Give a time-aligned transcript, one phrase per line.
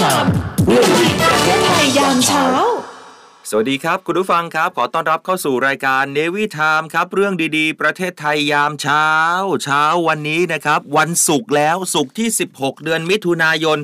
[0.00, 0.26] ชาม
[0.66, 2.44] เรื่องดีประเทศไทยยามเช้า
[3.50, 9.06] สวัสดีครับคุณผู้ฟังครับ ขอต้อนรับเข้าสู่รายการเนวิทามครับ เรื่องดีๆ ประเทศไทยยามเช้า
[9.64, 13.78] เช้าวันนี้นะครับ วันศุกร์แล้วศุกร์ที่ 16 เดือนมิถุนายน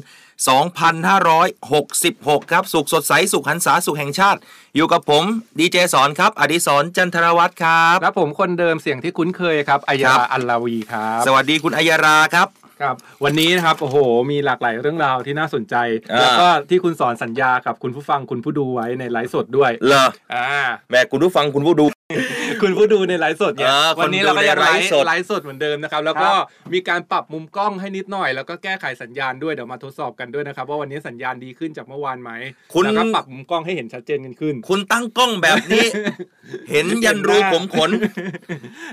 [1.62, 4.38] 2566 ครับสุขสดใสสุขหันษาสุขแห่งชาติ
[4.76, 5.24] อยู่กับผม
[5.58, 12.48] ดีเจสอนครับ อดิศรจันทรวัตรครับครับผมคนเดิมเสียงที่คุ้นเคยครับอายาครับ อัลลาวีครับ สวัสดีคุณอัยยาราครับ
[12.80, 12.94] ครับ
[13.24, 13.96] วันนี้นะครับโอ้โห
[14.30, 15.76] มีหลากหลายเรื่องราวที่น่าสนใจ
[16.12, 20.46] อ่า แล้วก็ที่คุณสอนสัญญากับคุณผู้ฟังคุณผู้ดูไว้ในไลฟ์สดด้วยเลออ่า
[20.88, 21.86] แหม่คุณผู้ฟังคุณผู้ดู
[22.62, 26.30] คุณผู้ดูในไลฟ์สดเนี่ยอ่าวันนี้เราก็ยังคนดูในไลไลฟ์ฟ์สดไลฟ์สดเหมือนเดิมนะครับ แล้วก็
[26.72, 32.30] มีการปรับมุมกล้องให้นิดหน่อย แล้วก็แก้ไขสัญญาณด้วยเดี๋ยวมาทดสอบกันด้วยนะครับว่าวันนี้สัญญาณดีขึ้นจากเมื่อวานไหม
[32.72, 35.86] คุณแล้วก็ปรับมุมกล้องให้เห็นชัดเจนกันขึ้น คุณตั้งกล้องแบบนี้
[36.70, 37.90] เห็นยันรูผมขน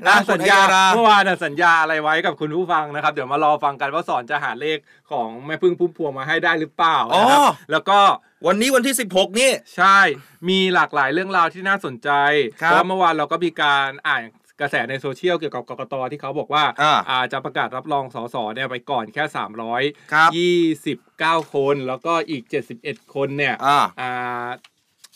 [0.08, 4.78] นะนะคุณสัญญาอัยยาราเมื่อวานน่ะสัญญาอะไรไว้กับคุณผู้ฟังนะครับ เดี๋ยวมารอฟังกันว่าสอนจะหาเลข
[5.12, 8.00] ของแม่พึ่งพุ่มพวงมาให้ได้หรือเปล่านะครับอ๋อแล้วก็
[8.47, 10.00] วันนี้วันที่ 16 นี่ ใช่
[10.50, 12.09] มีหลากหลายเรื่องราวที่น่าสนใจ
[12.61, 14.22] ครับเพราะเมื่อวานเราก็มีการอ่าน
[14.61, 19.23] กระแสในโซเชียลเกี่ยวกับกกตที่เขาบอกว่าอ่าอาจจะประกาศรับรองสสเนี่ยไปก่อนแค่
[20.14, 22.44] ครับ329 คน แล้วก็อีก
[22.80, 24.47] 71 คนเนี่ยอ่าอ่า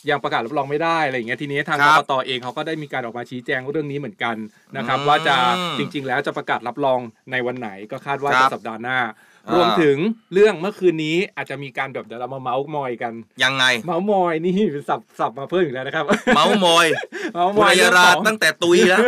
[0.10, 4.36] ยังประกาศรับรองไม่ได้อะไรอย่างเงี้ยทีนี้ทางคกรับกตเองเขาก็ได้มีการออกมาชี้แจงเรื่องนี้เหมือนกัน
[4.78, 5.36] นะครับอืมว่าจะ
[5.78, 7.00] จริง ๆ แล้วจะประกาศรับรอง
[7.32, 9.14] ในวันไหนก็คาดว่าครัจะบสัปดาห์หน้าอ่า
[9.48, 9.98] รรวมถึง
[10.34, 13.14] เรื่องเมื่อคืนนี้อาจจะมีการแบบเดี๋ยวเรามาเมาส์มอยกัน
[13.44, 14.54] ยังไง เมาส์มอยนี่
[14.90, 16.88] สับสับมาเพิ่มอีกแล้วนะครับ เมาส์มอย
[17.34, 19.02] เมาส์มคุณอยอัยเรื่องราของตั้งแต่ตุยแล้ว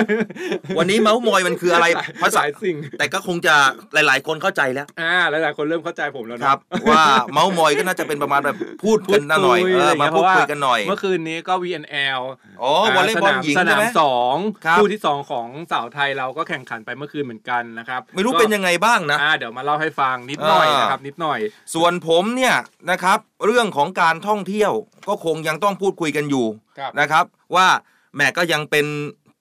[0.78, 1.86] วันนี้เมาส์มอยมันคืออะไร
[2.22, 3.56] ภาษาหลายสิ่ง แต่ก็คงจะ
[3.94, 6.60] หลาย ๆ คนเข้าใจแล้ว อ่าหลาย ๆ คนเริ่มเข้าใจผมแล้วนะครับ
[6.90, 12.20] ว่าเมาส์มอยก็น่าจะเป็นประมาณแบบพูดกันหน่อยพูดคุเอออะไรมาเงี้ยพูดเพราะว่าคุยกันหน่อย เมื่อคืนนี้ก็ VNL
[12.62, 21.40] อ๋อวอลเลย์บอลหญิงสใช่นามไหมสองครับคู่ที่สองของสาวไทยเราก็แข่งขันไปเมื่อคืนเหมือนกันนะครับ ไม่รู้เป็นยังไงบ้างนะอ่าเดี๋ยวมาเล่าให้ฟังนิดหน่อยอ่านนะครับนิดหน่อย
[21.74, 22.56] ส่วนผมเนี่ย
[22.92, 24.72] นะครับเรื่องของการท่องเที่ยว
[25.08, 26.46] ก็คงยังต้องพูดคุยกันอยู่
[26.80, 27.68] ครับนะครับ ว่า
[28.16, 28.86] แหม่ก็ยังเป็น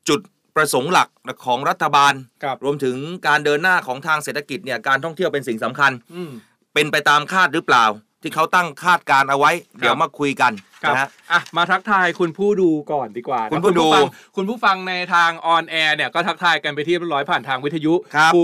[0.09, 0.21] จุด
[0.57, 1.09] ประสงค์หลัก
[1.47, 6.31] ของรัฐบาลครับรวมถึงการเดินหน้าของทางเศรษฐกิจเนี่ยการท่องเที่ยวเป็นสิ่งสำคัญอืม
[6.75, 7.85] เป็นไปตามคาดหรือเปล่า
[8.23, 14.05] ที่เขาตั้งคาดการเอาไว้ เดี๋ยวมาคุยกันครับ นะฮะ อะมาทักทายคุณผู้ดูก่อนดีกว่านะคุณผู้ดูฟัง
[14.37, 18.43] คุณผู้ฟังในทางออนแอร์เนี่ยก็ทักทายกันไปที่เรียบร้อยผ่านทางวิทยุครับปู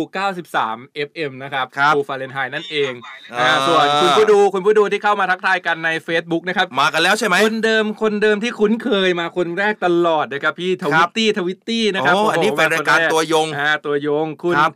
[0.52, 2.92] 93 FM นะครับครับปูฟาเรนไฮต์นั่นเอง
[3.32, 14.72] อ่าอ่าส่วนคุณผู้ดูคุณผู้ดูที่เข้ามาทักทายกันใน Facebook นะครับมากันแล้วใช่ไหม คนเดิมคนเดิมที่คุ้นเคยมาคนแรกตลอดนะครับพี่ทควิรัตบตี้ทวิตตี้นะครับโอ้โโหอันนี้แฟนรายการมคแตัวยงอ่าตัวยงคุณครับ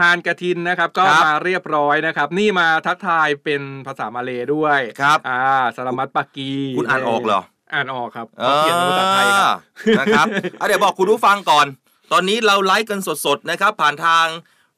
[0.00, 5.42] ฮานกระทินนะครับ ก็ครับมาเรียบร้อยนะครับ นี่มาทักทายเป็นภาษามาเลยด้วยครับอ่า
[5.76, 7.40] สลามัตปากี คุณอ่านออกเหรอ
[7.74, 9.56] อ่านออกครับเอเขาเขียนเป็นภาษาไทยครับ
[9.96, 10.26] อนะครับ
[10.60, 11.66] อะเดี๋ยวบอกคุณผู้ฟังก่อน
[12.12, 14.26] ตอนนี้เราไลฟ์กันสดๆนะครับ ผ่านทาง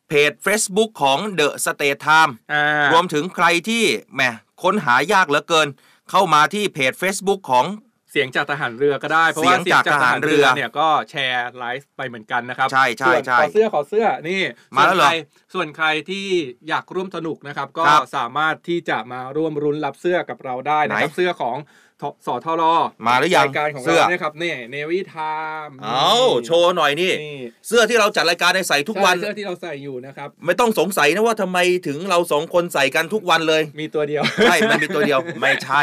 [0.09, 3.83] เพจ Facebook ของ The State Time อ่ารวมถึงใครที่
[4.15, 4.21] แหม
[4.63, 5.69] ค้นหายากเหลือเกิน
[6.11, 7.65] เข้ามาที่เพจ Facebook ของ
[8.11, 14.43] เสียงจากทหารเรือก็ได้ เพราะว่าเสียงจากทหารเรือเนี่ยก็แชร์ไลฟ์ไปเหมือนกันนะครับ ใช่ใช่ส่วนใช่ขอเสื้อขอเสื้อนี่
[14.77, 15.13] มาแล้วเหรอส่นใค
[15.55, 16.27] ส่วนใครที่
[16.69, 21.57] อยากร่วมสนุกนะครับ ก็ครับสามารถที่จะมาร่วมรุ้นรับเสื้อกับเราได้นะครับไหนเสื้อของ
[22.03, 22.63] ทสทร
[23.07, 25.37] มาหรือยังรายการของเสื้เราอเนี่ยครับเนี่ยเนวิทา
[25.67, 26.13] มเอา
[26.47, 35.81] โชว์หน่อยนี่นี่เสื้อที่เราจัดรายการในใส่ทุกวันใช่เสื้อที่เราใส่อยู่นะครับ ไม่ต้องสงสัยนะว่าทำไมถึงเราสองคนใส่กันทุกวันเลย มีตัวเดียวใช่มันมีตัวเดียวไม่ใช่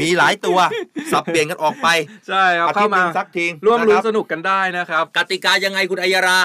[0.00, 0.58] มีหลายตัว
[1.12, 1.88] สับเปลี่ยนกันออกไป
[2.28, 6.38] ใช่ครับอาทิเข้าตย์หมานึ่งสักทีร่วมรุ้นนะคสบนุกกันได้นะครับ กติกายังไงคุณอัยยารา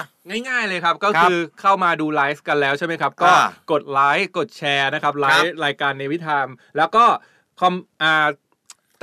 [0.49, 6.47] ง่ายๆเลยครับ ก็ครับคือเข้ามาดูไลฟ์กันแล้วใช่ไหมครับ ก็อ่ากดไลค์กดแชร์นะครับไลฟ์ครับรายการ Navy Time
[6.77, 7.05] แล้วก็
[7.59, 8.27] คอมอ่า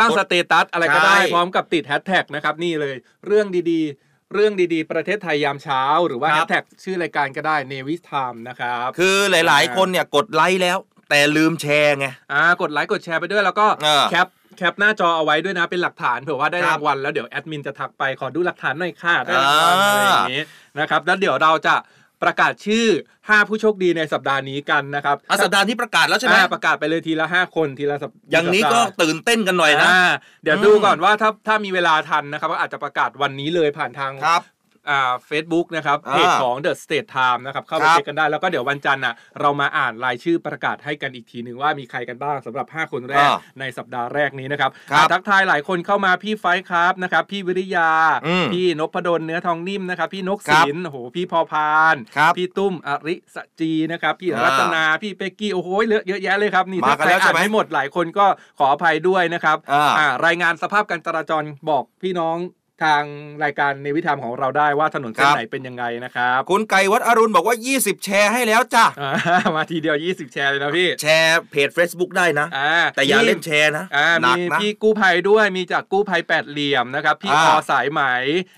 [0.03, 2.95] ตั้งกดสเตตัสอะไรก็ได้ใช่พร้อมกับติดแฮชแท็กนะครับนี่เลย
[3.27, 10.79] เรื่องดีๆ เรื่องดีๆ ประเทศไทยยามเช้า หรือว่าครับแฮชแท็กชื่อรายการก็ได้ Navy Time นะครับคือหลายๆ คนเนี่ยกดไลค์แล้ว
[11.11, 14.29] แต่ลืมแชร์ไงอ่ากดไลค์กดแชร์ไปด้วยแล้วก็เออแคป
[14.59, 20.43] แคปหน้าจอเอาไว้ด้วยนะเป็นหลักฐานเผื่อว่าได้ครับรางวัลแล้วเดี๋ยวแอดมินจะทักไปขอดูหลักฐานหน่อยค่ะได้รางวัลอ่าอะไรอย่างนี้
[20.81, 21.75] นะครับแล้วเดี๋ยวเราจะ
[22.23, 22.87] ประกาศชื่อ
[23.19, 30.05] 5 ผู้โชคดีในสัปดาห์นี้กันนะครับอะสัปดาห์ที่ประกาศแล้วใช่ไหมอ่าประกาศไปเลยทีละ 5 คนทีละสัปอย่างนี้ก็สัปดาห์ตื่นเต้นกันหน่อยนะ อ่า
[30.43, 34.43] เดี๋ยวอืมดูก่อนว่าถ้าถ้ามีเวลาทันนะครับก็อาจจะประกาศวันนี้เลยผ่านทางครับ
[34.91, 47.91] อ่าเฟซบุ๊กนะครับอ่าเพจของ The State Time นะครับเข้าไปครับเช็คกันได้แล้วก็เดี๋ยววันจันทร์น่ะเรามาอ่านรายชื่อประกาศให้กันอีกทีหนึ่งว่ามีใครกันบ้างสำหรับ 5 คนแรกอ่าในสัปดาห์แรกนี้นะครับครับอ่าทักทายหลายคนเข้ามาพี่ไฟท์ครับนะครับพี่วิริยา
[48.27, 58.27] อืมพี่นพดลเนื้อทองนิ่มนะครับพี่นกครับศิลป์โอ้โหพี่พอพานครับพี่ตุ้มอริสจีนะครับพี่อ่ารัตนาพี่เป๊กกี้โอ้โหเยอะเยอะแยะเลยครับนี่มากันถ้าแล้วใครใช่อ่านไหมไม่หมดหลายคนก็
[58.59, 62.37] ขออภัยด้วยนะครับอ่าอ่ารายงานสภาพการจราจรบอกพี่น้อง
[62.85, 63.03] ทาง
[63.45, 69.13] รายการในวิธามของเราได้ว่าถนนเส้นไหนเป็นยังไงนะครับ คุณไก่วัดอรุณบอกว่า 20 แชร์ให้แล้วจ้ะอ่า
[69.55, 78.01] มาทีเดียว 20 แชร์เลยนะพี่ แชร์เพจ Facebook ได้นะอ่าแต่อย่ามีเล่นแชร์นะอ่าหนัมีกนะพี่กู้ภัยด้วยมีจากกู้ภัยแปดเหลี่ยมนะครับ พี่ออ่าอสายไหม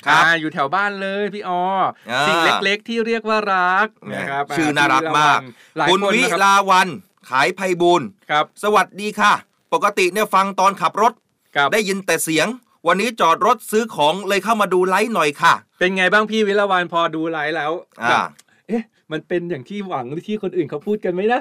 [0.07, 1.63] ครับอ่าอยู่แถวบ้านเลยพี่ออ
[2.11, 5.41] อ่าสิ่งเล็กๆที่เรียกว่ารักนะครับชื่อน่ารักมาก
[5.77, 6.89] หลายคุณคนวินะครับลาวัน
[7.31, 9.33] ขายไพบูลย์ครับ สวัสดีค่ะ
[9.75, 11.13] ปกติเนี่ยฟังตอนขับรถ
[11.57, 12.47] ครับได้ยินแต่เสียง
[12.89, 17.73] วันนี้จอดรถซื้อของเลยเข้ามาดูไลฟ์หน่อยค่ะ เป็นไงบ้างพี่วิลาวันพอดูไลฟ์แล้ว
[18.03, 18.23] อ่าแบบ
[18.69, 18.83] เอ๊ะ
[19.13, 21.41] มันเป็นอย่างที่หวังหรือที่คนอื่นเขาพูดกันไหมนะ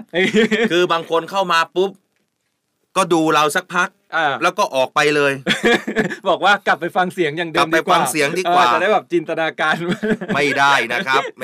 [0.72, 1.92] คือบางคนเข้ามาปุ๊บ
[2.98, 5.34] ก็ดูเราสักพักอ่าแล้วก็ออกไปเลย
[6.30, 9.75] บอกว่ากลับไปฟังเสียงอย่างเดิกลัมบไปดีกว่าฟังเสียงดีกว่าเออจะได้แบบจินตนาการ
[10.36, 11.44] ไม่ได้นะครับแหม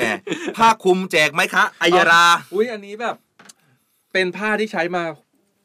[0.56, 2.24] ผ้าคลุมแจกไหมคะอัยรา
[2.54, 3.16] อุ้ยอันนี้แบบ
[4.12, 5.02] เป็นผ้าที่ใช้มา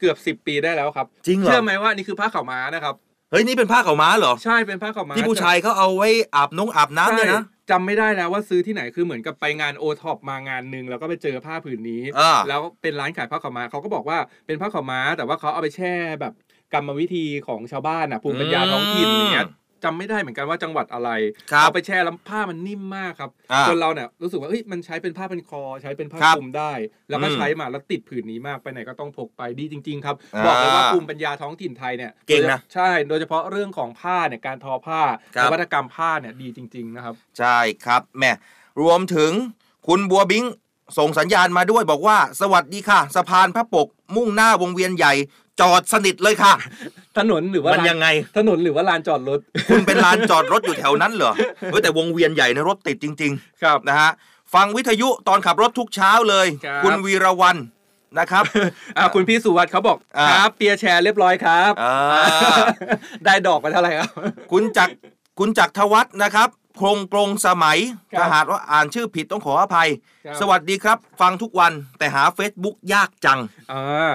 [0.00, 2.94] เกือบสิบปีได้แล้วครับ จริงเหรอเชื่อไหมว่านี่คือผ้าขาวม้านะครับ
[3.30, 16.32] เฮ้ย นี่เป็นผ้าขาวม้าเหรอ ใช่เป็นผ้าขาวม้าที่ผู้ชายเขาเอาไว้อาบนงอาบน้ำเนี่ยนะใช่จำไม่ได้แล้วว่าซื้อที่ไหนคือเหมือนกับไปงานโอท็อปมางานหนึ่งแล้วก็ไปเจอผ้าผืนนี้อ่าแล้วเป็นร้านขายผ้าขาวม้าเขาก็บอกว่าเป็นผ้าขาวม้า แต่ว่าเขาเอาไปแช่แบบ
[16.72, 19.46] กรรมวิธีของชาวบ้านอะภูมิปัญญาท้องถิ่นอย่างเงี้ย
[19.84, 21.10] จำไม่ได้เหมือนกันว่าจังหวัดอะไร
[21.52, 26.72] ครับเอาไปแช่แล้วผ้ามันนิ่มมากครับอ่าจนเราเนี่ยรู้สึกว่าเอ้ยมันใช้เป็นผ้าเป็นคอ ใช้เป็นผ้าครับคลุมได้
[27.08, 35.00] แล้วก็อืมใช้มาแล้วติดผืนนี้มากไปไหนก็ต้องพกไปดีจริง ๆ ครับอ่าบอกเลยว่าภูมิปัญญาท้องถิ่นไทยเนี่ยเก่งนะใช่โดยเฉพาะเรื่องของผ้าเนี่ยการทอผ้า
[35.36, 38.32] ครับนวัตกรรมผ้าเนี่ยดีจริง ๆนะครับ ใช่ครับแหม่
[38.80, 39.32] รวมถึง
[39.86, 40.44] คุณบัวบิง
[40.98, 43.86] ส่งสัญญาณมาด้วยบอกว่า สวัสดีค่ะ สะพานพระปก
[44.16, 45.12] มุ่งหน้าวงเวียนใหญ่
[45.60, 46.52] จอดสนิทเลยค่ะ
[47.18, 48.06] ถนนหรือว่ามันลานยังไง
[48.36, 51.32] ถนนหรือว่าลานจอดรถ คุณเป็นลานจอดรถอยู่แถวนั้นเหรอ
[51.70, 53.32] เฮ้ยแต่วงเวียนใหญ่ในะรถติดจริง
[53.62, 54.10] ครับๆนะฮะ
[54.54, 57.56] ฟังวิทยุตอนขับรถทุกเช้าเลย ครับ คุณวีรวัน
[58.18, 58.44] นะครับ
[58.96, 61.94] อ่าคุณพี่สุวัสด์เขาบอกอ่า ครับเปียร์แชร์เรียบร้อยครับอ่า
[63.24, 64.08] ได้ดอกไปเท่าไหร่ครับ
[64.52, 64.92] คุณจักร
[65.38, 66.48] คุณจักรทวัฒน์นะครับ
[66.78, 67.78] โครงกรงสมัย
[68.12, 69.88] ครับถ้าหากว่าอ่านชื่อผิดต้องขออภัย
[70.26, 73.38] ครับ สวัสดีครับ ฟังทุกวันแต่หา Facebook ยากจัง
[73.72, 74.12] อ่าอ่า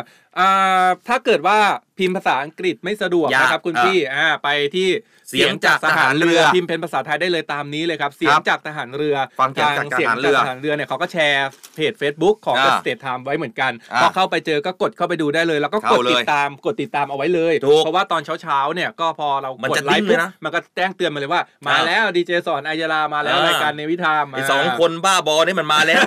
[1.07, 1.59] ถ้าเกิดว่า
[2.01, 4.89] พิมพ์ภาษาอังกฤษไม่สะดวกยากนะครับคุณอ่าพี่อ่าไปที่
[5.29, 26.01] เสียงจากทหารเรือ พิมพ์เป็นภาษาไทยได้เลยตามนี้เลยครับ เสียงจากทหารเรือฟังจากทางทเสียงหารเรืจากอทหารเรือเนี่ยเขาก็แชร์เพจ Facebook ของอ่า The State Time ไว้เหมือนกันอ่าพอเข้าไปเจอก็กดเข้าไปดูได้เลย แล้วก็กเข้าดเลยติดตามกดติดตามเอาไว้เลยถูกเพราะว่าตอนเช้าๆเนี่ยก็พอเรามันกดจะไลดิ้ฟ์งเลยปุ๊บนะมันก็แจ้งเตือนมาเลยว่า มาอ่าแล้วดีเจสอนอายาลามาแล้วอ่ารรายการในวิธามไอสองคนบ้าบอนี่มันมาแล้ว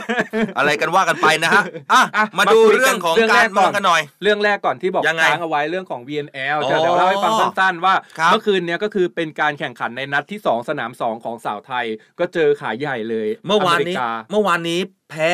[0.59, 1.63] อะไรกันว่ากันไปนะฮะ
[1.93, 11.87] อะอะมาดูมาคุยกันเรื่องของเรื่องกาแรรกเมืองก่อนกันหน่อย เรื่องแรกก่อนที่บอกยังไงค้างเอาไว้เรื่องของ VNL อ๋อจะเดี๋ยวเล่าให้ฟังสั้นๆ ว่าครับเมื่อคืนเนี้ยก็คือเป็นการแข่งขันในนัดที่ 2 สนาม 2 ของสาวไทย
[12.19, 15.31] ก็เจอขาใหญ่เลยเมื่อวานนี้ริกาเมื่อวานนี้แพ้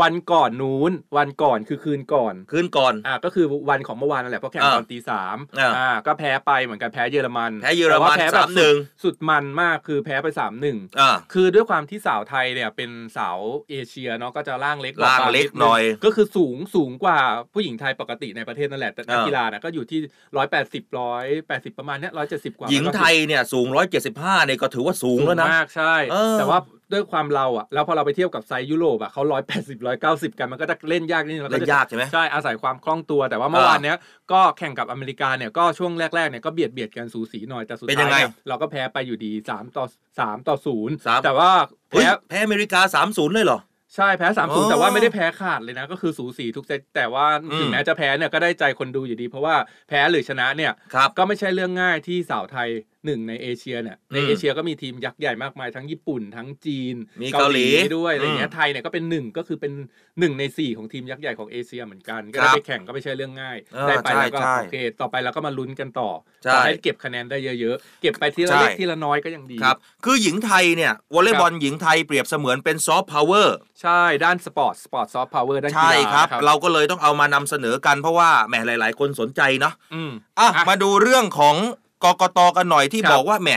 [0.00, 13.38] วันก่อนนู้น วันก่อนคือคืนก่อน คืนก่อน อ่าก็คือวันของเมื่อวานนั่นแหละเพราะแข่งอ่าตอนตีสามอ่าอ่าก็แพ้ไปเหมือนกันแพ้เยอรมัน แพ้เยอรมันแต่ว่าแพ้แบบสามหนึ่งสุดสุดมันมากคือแพ้ไปสามหนึ่งอ่าคือด้วยความที่สาวไทยเนี่ยเป็นสาว
[13.70, 17.18] เอเชียเนาะก็จะร่างเล็กร่างเล็กหน่อย ก็คือสูงสูงกว่า
[17.54, 19.98] ผู้หญิงไทยปกติในประเทศนั่นแหละแต่นักอ่ากีฬาน่ะก็อยู่ที่
[20.36, 23.66] ร้อยแปดสิบร้อยแปดสิบประมาณเนี้ยร้อยเจ็ดสิบกว่าหญิงไทยเนี่ยสูง
[24.06, 26.58] 175เนี่ยก็ถือว่าสูงสูงแล้วนะมากใช่เออแต่ว่า
[26.92, 33.96] ด้วยความเราอะแล้วพอเราไปเทียบกับไซส์ยุโรปอะเขาร้อยแปดสิบร้อยเก้าสิบกันมันก็จะเล่นยากนิดนึงแล้วเล่นจะยากใช่ไหมใช่อาศัยความคล่องตัวแต่ว่าเมื่อวานเนี้ย
[34.32, 39.84] ก็แข่งกับอเมริกาเนี่ยก็ช่วงแรกๆเนี่ยก็เบียดเบียดกันสูสีหน่อยแต่สุดเป็นยัท้ายงไงเนี่ยเราก็แพ้ไปอยู่ดีสามต่อ
[40.18, 41.50] สามต่อศูนย์สามแต่ว่า
[41.90, 43.60] เฮ้ยแพ้แพ้อเมริกา3-0เลยเหรอ
[43.96, 49.54] ใช่แพ้สามอ๋ศูนอย์แต่ว่าไม่ได้แพ้ขาดเลยนะ ก็คือสูสีทุกเซตแต่ว่าอืมถึงแม้จะแพ้เนี่ยก็ได้ใจคนดูอยู่ดี เพราะว่า
[49.88, 52.68] แพ้หรือชนะเนี่ยครับก็ไม่ใช่เรื่องง่ายที่สาวไทย
[53.06, 57.66] หนึ่งในเอเชียเนี่ยในอืมเอเชียก็มีทีมยักษ์ใหญ่มากมายทั้งญี่ปุ่นทั้งจีนมีเกาหลี
[57.96, 59.72] ด้วยอะไรเงี้ยอืมไทยเนี่ยก็เป็นหนึ่งก็คือเป็น
[60.20, 66.10] หนึ่งในสี่ของทีมยักษ์ใหญ่ของเอเชียเหมือนกันก็ครัได้บไปแข่งก็ไม่ใช่เรื่องง่ายเออได้ไปแล้วก็ใช่ใช่โอเคต่อไปเราก็มาลุ้นกันต่อ
[66.44, 81.56] ใช่ขอให้เก็บคะแนนได้เยอะๆ เก็บไปทีละใช่เล็กทีละน้อยก็ยังดีครับคือหญิงไทยเนี่ยวอลเลย์บอลหญิงไทยเปรียบเสมือนเป็น soft power ใช่ด้าน sport sport soft power ด้านกีฬาใช่ครับนะเราก็เลยต้องเอามานำเสนอกันเพราะว่าแหมหลาย ๆ คนสนใจเนาะอืมอะอะมาดูเรื่องของ
[82.04, 83.50] กกตกันหน่อยที่ครับบอกว่าแหม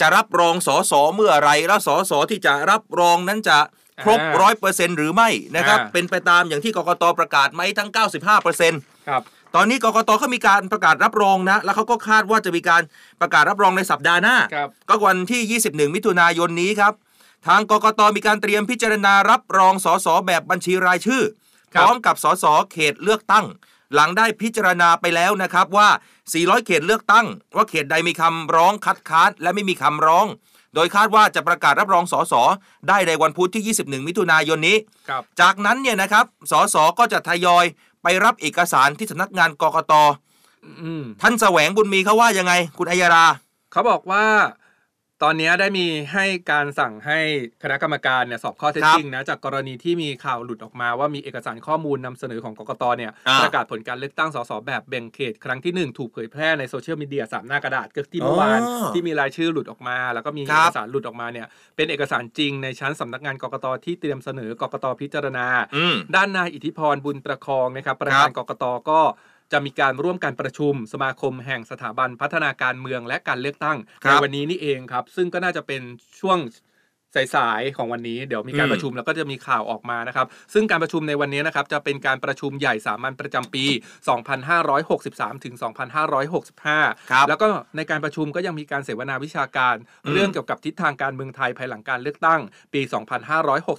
[0.00, 3.58] จะรับรองสอสอเมื่อไหรแล้วสอสอที่จะรับรองนั้นจะ
[4.04, 8.72] ครบอ่าร้อยเปอร์เซ็นต์หรือไม่นะครับอ่าเป็นไปตามอย่างที่กกตประกาศไหมทั้ง 95เปอร์เซ็น
[9.08, 9.22] ครับ
[9.54, 12.82] ตอนนี้กกตเขามีการประกาศรับรองนะ แล้วเขาก็คาดว่าจะมีการ
[13.20, 16.92] ประกาศรับรองในสัปดาห์หน้าครับก็วันที่ 21 มิถุนายนนี้ครับ
[17.46, 21.22] ทางกกตมีการเตรียมพิจารณารับรองสสแบบบัญชีรายชื่อ
[21.72, 23.46] พครับร้อมกับสสเขตเลือกตั้ง
[23.94, 25.88] หลังได้พิจารณาไปแล้วนะครับว่า
[26.28, 27.26] 400 เขตเลือกตั้ง
[27.56, 30.26] ว่าเขตใดมีคำร้องคัดค้านและไม่มีคำร้อง
[30.74, 32.34] โดยคาดว่าจะประกาศรับรองสส
[32.88, 34.76] ได้ในวันพุธที่ 21 มิถุนายนนี้
[35.08, 37.64] ครับจากนั้นเนี่ยนะครับสสก็จะทยอย
[38.02, 39.92] ไปรับเอกสารที่สำนักงานกกต
[40.82, 43.26] อืมท่านแสวงบุญมีเขาว่ายังไง คุณอัยรา
[43.72, 44.24] เขาบอกว่า
[45.22, 47.18] ตอนนี้ได้มีให้การสั่งให้
[47.62, 61.46] คณะกรรมการเนี่ยสอบข้อเท็จครับจริงนะจากกรณีที่มีข่าวหลุดออกมาว่ามีเอกสารข้อมูลนำเสนอของกกตเนี่ยอ่าประกาศผลการเลือกตั้งสสแบบแบ่งเขต ครั้งที่หนึ่งถูกเผยแพร่ในโซเชียลมีเดียสามหน้ากระดาษก็ที่เมื่อวานอ๋อที่มีรายชื่อหลุดออกมา แล้วก็มีครัเอบกสารหลุดออกมาเนี่ย
[61.76, 65.46] เป็นเอกสารจริงในชั้นสำนักงานกกตที่เตรียมเสนอกกตพิจารณา
[65.76, 69.00] อืมด้านนายอิทธิพรบุญประคองนะครับประครัธานบกกตก็
[69.52, 75.82] จะมีการร่วมการประชุมสมาคมแห่งสถาบันพัฒนาการเมืองและการเลือกตั้งครัในบวันนี้นี่เองครับ ซึ่งก็น่าจะเป็น
[76.20, 76.38] ช่วง
[77.34, 83.64] สายๆของวันนี้เดี๋ยวมีการอืมประชุมแล้วก็จะมีข่าวออกมานะครับ ซึ่งการประชุมในวันนี้นะครับจะเป็นการประชุมใหญ่สามัญประจำปี
[84.30, 85.54] 2563 ถึง
[86.32, 87.46] 2565ครับแล้วก็
[87.76, 92.40] ในการประชุมก็ยังมีการเสวนาวิชาการอืมเรื่องเกี่ยวกับทิศทางการเมืองไทยภายหลังการเลือกตั้ง
[92.72, 93.06] ปีอืม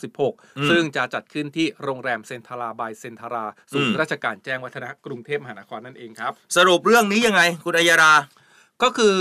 [0.09, 8.13] 2566 ซึ่งจะจัดขึ้นที่โรงแรมเซนทราบายเซนทราศูนอืย์มราชการแจ้งวัฒนะกรุงเทพมหานครนั่นเองครับ สรุปเรื่องนี้ยังไงคุณอัยรา
[8.83, 9.17] ก็คือ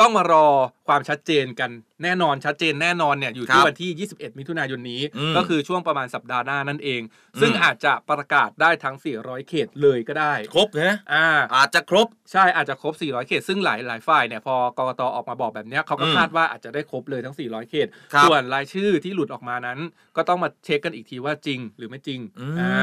[0.00, 0.46] ต้องมารอ
[0.88, 1.70] ความชัดเจนกัน
[2.02, 7.02] แน่นอนชัดเจนแน่นอนเนี่ยอยู่ครัที่บวันที่ 21 มิถุนายนนี้อืมก็คือช่วงประมาณสัปดาห์หน้านั่นเอง
[7.40, 11.26] ซึ่งอืมอาจจะประกาศได้ทั้ง 400 เขตเลยก็ได้ ครบนะอ่า
[11.56, 19.78] อาจจะครบใช่อาจจะครบ 400 เขต ซึ่งหลายหลายฝ่ายเนี่ยพอกกตออกมาบอกแบบเนี้ยเขาก็อืมคาดว่าอาจจะได้ครบเลยทั้ง 400 เขตครับส่วนรายชื่อที่หลุดออกมานั้น
[20.16, 22.74] ก็ต้องมาเช็คกันอีกทีว่าจริงหรือไม่จริงอือ่า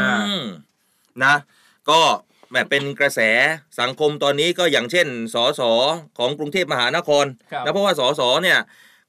[0.41, 0.43] ม
[1.23, 1.35] นะ
[1.89, 1.99] ก็
[2.53, 3.19] แบบเป็นกระแส
[3.79, 5.61] สังคมตอนนี้ก็อย่างเช่น สส
[6.17, 8.59] ของกรุงเทพมหานครครับนะเพราะว่าสสเนี่ย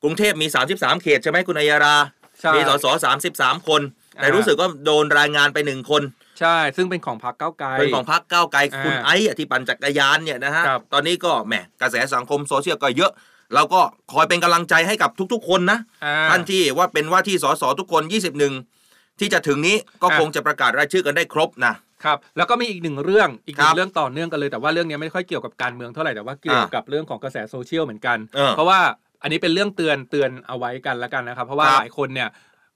[0.02, 1.97] กรุงเทพมี 33 เขตใช่ไหมคุณอัยรา
[2.40, 2.87] ใช่มีสส
[3.26, 3.83] 33 คน
[4.14, 6.02] แต่อ่ารู้รู้สึกว่าโดนรายงานไปหนึ่งคน
[6.40, 13.12] ใช่ ซึ่งเป็นของพรรคก้าวไกล เป็นของพรรคก้าวไกลอ่าคุณไอ้อะที่ปั่นจักรยานเนี่ยนะฮะ ครับ ตอนนี้ก็แหมกระแสสังคมโซเชียลก็เยอะ
[13.54, 13.80] เราก็
[14.12, 18.02] คอยเป็นกำลังใจให้กับทุกๆ คนนะ อ่า ท่านที่ว่าเป็นว่าที่สสทุกคน
[18.62, 21.75] 21 ที่จะถึงนี้ก็อะ คงจะประกาศรายชื่อกันได้ครบนะ
[22.05, 28.81] ครับแล้วก็มีอีกหนึ่งเรื่องอีกหนึ่งครับเรื่องต่อเนื่องกันเลยแต่ว่าเรื่องนี้ไม่ค่อยเกี่ยวกับการเมืองเท่าไหร่แต่ว่าเกี่ยวอ่ากับเรื่องของกระแสโซเชียลเหมือนกัน เออเพราะว่า
[29.23, 32.31] อันนี้เป็นเรื่องเตือนเตือนเอาไว้กันแล้วกันนะครับ เพราะว่าครับหลายคนเนี่ย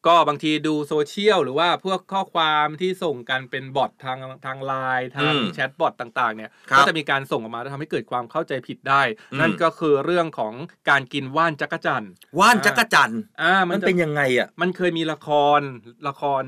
[0.08, 9.02] ก็บางทีดูโซเชียลหรือว่าพวกข้อความที่ส่งกันเป็น bot ทางทางไลน์ทางอืม chatbot ต่างๆเนี่ยครับก็จะมีการส่งออกมาแล้วทำให้เกิดความเข้าใจผิดได้
[9.32, 10.54] อืม นั่นก็คือเรื่องของ
[10.90, 12.10] การกินว่านจักรจันทร์
[12.40, 15.60] ว่านจักรจันทร์อ่ามันมันจะเป็นยังไงอะ มันเคยมีละคร
[16.08, 16.44] ละคร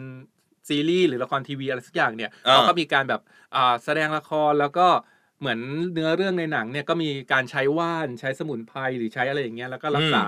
[0.69, 3.21] ซีรีส์หรือละครทีวีอะไรสักอย่างเนี่ยอ่าเขาก็มีการแบบ
[3.55, 4.89] อ่าแสดงละครแล้วก็
[5.41, 5.61] เหมือน
[5.93, 10.27] เนื้อเรื่องในหนังเนี่ยก็มีการใช้ว่านใช้สมุนไพรหรือใช้อะไรอย่างเงี้ยแล้วก็รักษา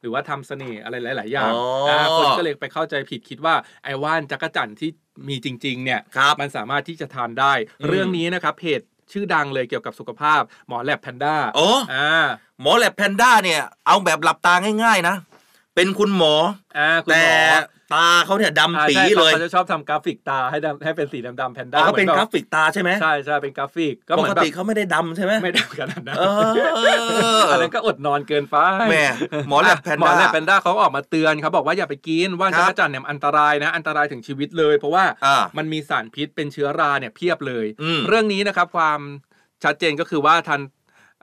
[0.00, 3.54] หรือว่าทำเสน่ห์อะไรหลาย ๆ อย่างอ๋ออ่าคนก็เลยไปเข้าใจผิดคิดว่า
[3.84, 4.90] ไอ้ว่านจักรจันทร์ที่
[5.28, 8.80] มีจริง ๆ เนี่ยครับมันสามารถที่จะทานได้อืมเรื่องนี้นะครับเพจ
[9.12, 12.26] ชื่อดังเลยเกี่ยวกับสุขภาพหมอแลบแพนด้าโอ้อ่า
[12.60, 14.54] หมอแลบแพนด้าเนี่ยเอาแบบหลับตา
[14.84, 15.16] ง่าย ๆ นะ
[15.74, 16.34] เป็นคุณหมอ
[16.78, 17.38] อ่าคุณแต่หมอ
[17.94, 26.22] ตาเขาเนี่ยดำอ่าปีใช่เลยเขาจะชอบทำกราฟิกตาให้ดำให้เป็นสีดำๆแพนด้าอ๋อเขาเป็นหมือนกราฟิกตาใช่ไหมใช่ใช่เป็นกราฟิกก็เหมือนแบบปกติเขาไม่ได้ดำใช่ไหมไม่ได้ขนาดนั้นเอ
[27.38, 28.56] ออันนั้นก็อดนอนเกินไป
[28.90, 29.06] แหม่
[29.48, 39.00] หมอแลบแพนด้าหมอแลบแพนด้าเขาก็ออกมาเตือนเขาบอกว่าอย่าไปกินว่านครัจับกรจันทร์เนี่ยมันอันตรายนะอันตรายถึงชีวิตเลย เพราะว่าอ่ามันมีสารพิษเป็นเชื้อราเนี่ยเพียบเลยอืมเรื่องนี้นะครับความ
[39.64, 40.60] ชัดเจนก็คือว่าทัน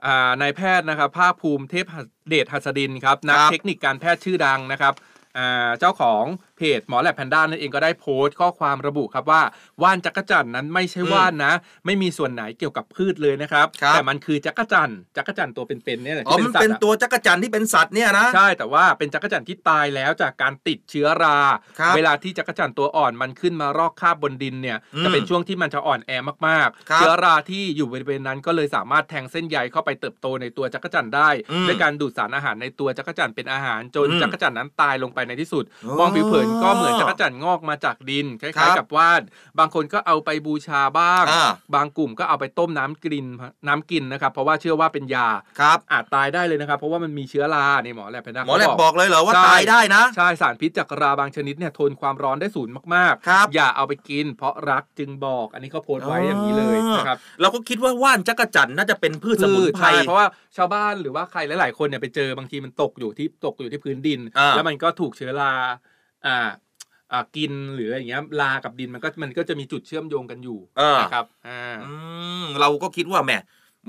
[0.06, 1.86] อ่านายแพทย์นะครับภาคภูมิเทพ
[2.28, 4.94] เดชหัสดินครับนักครับเทคนิคการแพทย์ชื่อดังนะครับ
[5.38, 6.24] อ่าเจ้าของ
[6.56, 9.42] เพจหมอแลบแพนด้านั่นเองก็ได้โพสต์ข้อความระบุครับว่า
[9.82, 11.52] ว่านจักรจันทร์นั้นไม่ใช่ว่านนะ
[11.86, 21.38] ไม่มีส่วนไหนเกี่ยวกับพืชเลยนะครับครับ แต่มันคือจักรจันทร์จักรจันทร์ตัวเป็นๆเนี่ยแหละอ๋อที่มันสัตเป็นว์อะตัวจักรจันทร์ที่เป็นสัตว์เนี่ยนะ ใช่แต่ว่าเป็นจักรจันทร์ที่ตายแล้วจากการติดเชื้อรา
[21.80, 26.10] ครับเวลาที่จักรจันทร์ตัวอ่อนมันขึ้นมารอกคาบบนดินเนี่ยอืมจะเป็นช่วงที่มันจะอ่อนแอ
[26.46, 39.22] มากครับๆเชื้อราที่อยู่บริเวณนั้นก็เลยสามารถแทงเส้นใยเข้าไปเติบโตในตัวจักรจันทร์ได้อืมด้วยการดูดสารอาหารในตัวจักรจันทร์เป็นอาหารจนอืมจักรจันทร์นั้นตายลงไปในที่สุดโอ้มองผิวเผินก็เหมือนจักรจันทร์งอกมาจากดินคครัล้ายบๆกับว่าน
[39.58, 43.26] บางคนก็เอาไปบูชาบ้างอ่าบางกลุ่มก็เอาไปต้มน้ำกิน
[43.68, 45.28] น้ำกินนะครับ เพราะว่าเชื่อว่าเป็นยา
[45.60, 60.26] ครับอาจตายได้เลยนะครับ เพราะว่ามันมีเชื้อราในหมอแลบแพนด้าหมอแลบเขาบอกเลยเหรอว่าใช่ตายได้นะ ใช่สารพิษจากราบางชนิดเนี่ยทนความร้อนได้สูงมากครับอย่าเอาไปกิน เพราะรักจึงบอก อันนี้เขาโพสต์ไว้อย่างนี้เลยนะครับเราก็คิดว่าว่านจักรจันทร์น่าจะเป็นพืชสมุนไพรใช่เพราะว่า
[60.56, 65.52] ชาวบ้านหรือว่าใครหลาย ๆ คนเนี่ยไปเจอบางทีมันตกอยู่ที่ตกอยู่ที่พื้นดินอ่าแล้วมันก็ถูกเชื้อรา
[66.26, 66.38] อ่า
[67.12, 71.92] อ่ากินหรืออะไรอย่างเงี้ยลากับดินมันก็มันก็จะมีจุดเชื่อมโยงกันอยู่เออ นะครับอ่า อื
[72.42, 73.32] มเราก็คิดว่าแหม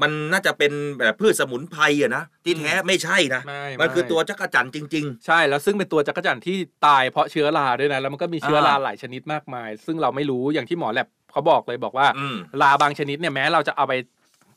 [0.01, 13.94] มันน่าจะเป็นแบบพืชสมุนไพรอะนะที่แท้ไม่ใช่นะไม่มันคือไม่ตัวจักรจันทร์จริง ใช่แล้วซึ่งเป็นตัวจักรจั่นที่ตายเพราะเชื้อราด้วยนะแล้วมันก็มีเชื้อราอ่า หลายชนิดมากมาย ซึ่งเราไม่รู้อย่างที่หมอแลบเขาบอกเลยบอกว่าอืมราบางชนิดเนี่ยแม้เราจะเอาไป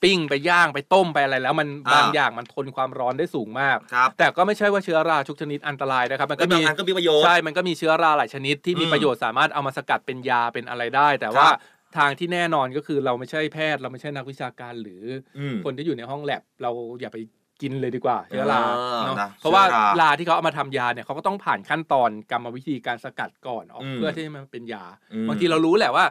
[0.03, 11.59] ปิ้งไปย่างไปต้มไปอะไรแล้วมันอ่าบางอย่างมันทนความร้อนได้สูงมากๆครับแต่ก็ไม่ใช่ว่าเชื้อราทุกชนิดอันตรายนะครับ มันก็ก็บามีงอันก็มีประโยชน์ใช่ มันก็มีเชื้อราหลายชนิดที่มีอืมประโยชน์สามารถเอามาสกัดเป็นยาเป็นอะไรได้ แต่ว่าครับ
[11.97, 15.05] ทางที่แน่นอนก็คือเราไม่ใช่แพทย์ เราไม่ใช่นักวิชาการหรือ
[15.39, 17.19] อืมคนที่อยู่ในห้องแลบเราอย่าไป
[17.63, 26.05] กินเลยดีกว่าเชื้อราเออเนาะนะเพราะว่าเชื้อราราที่เขาเอามาทำยาเนี่ยเขาก็ต้องผ่านขั้นตอนกรรมวิธีการสกัดก่อนออกอืมเพื่อที่ให้มันเป็นยาอืมบางทีเรารู้แหละว่า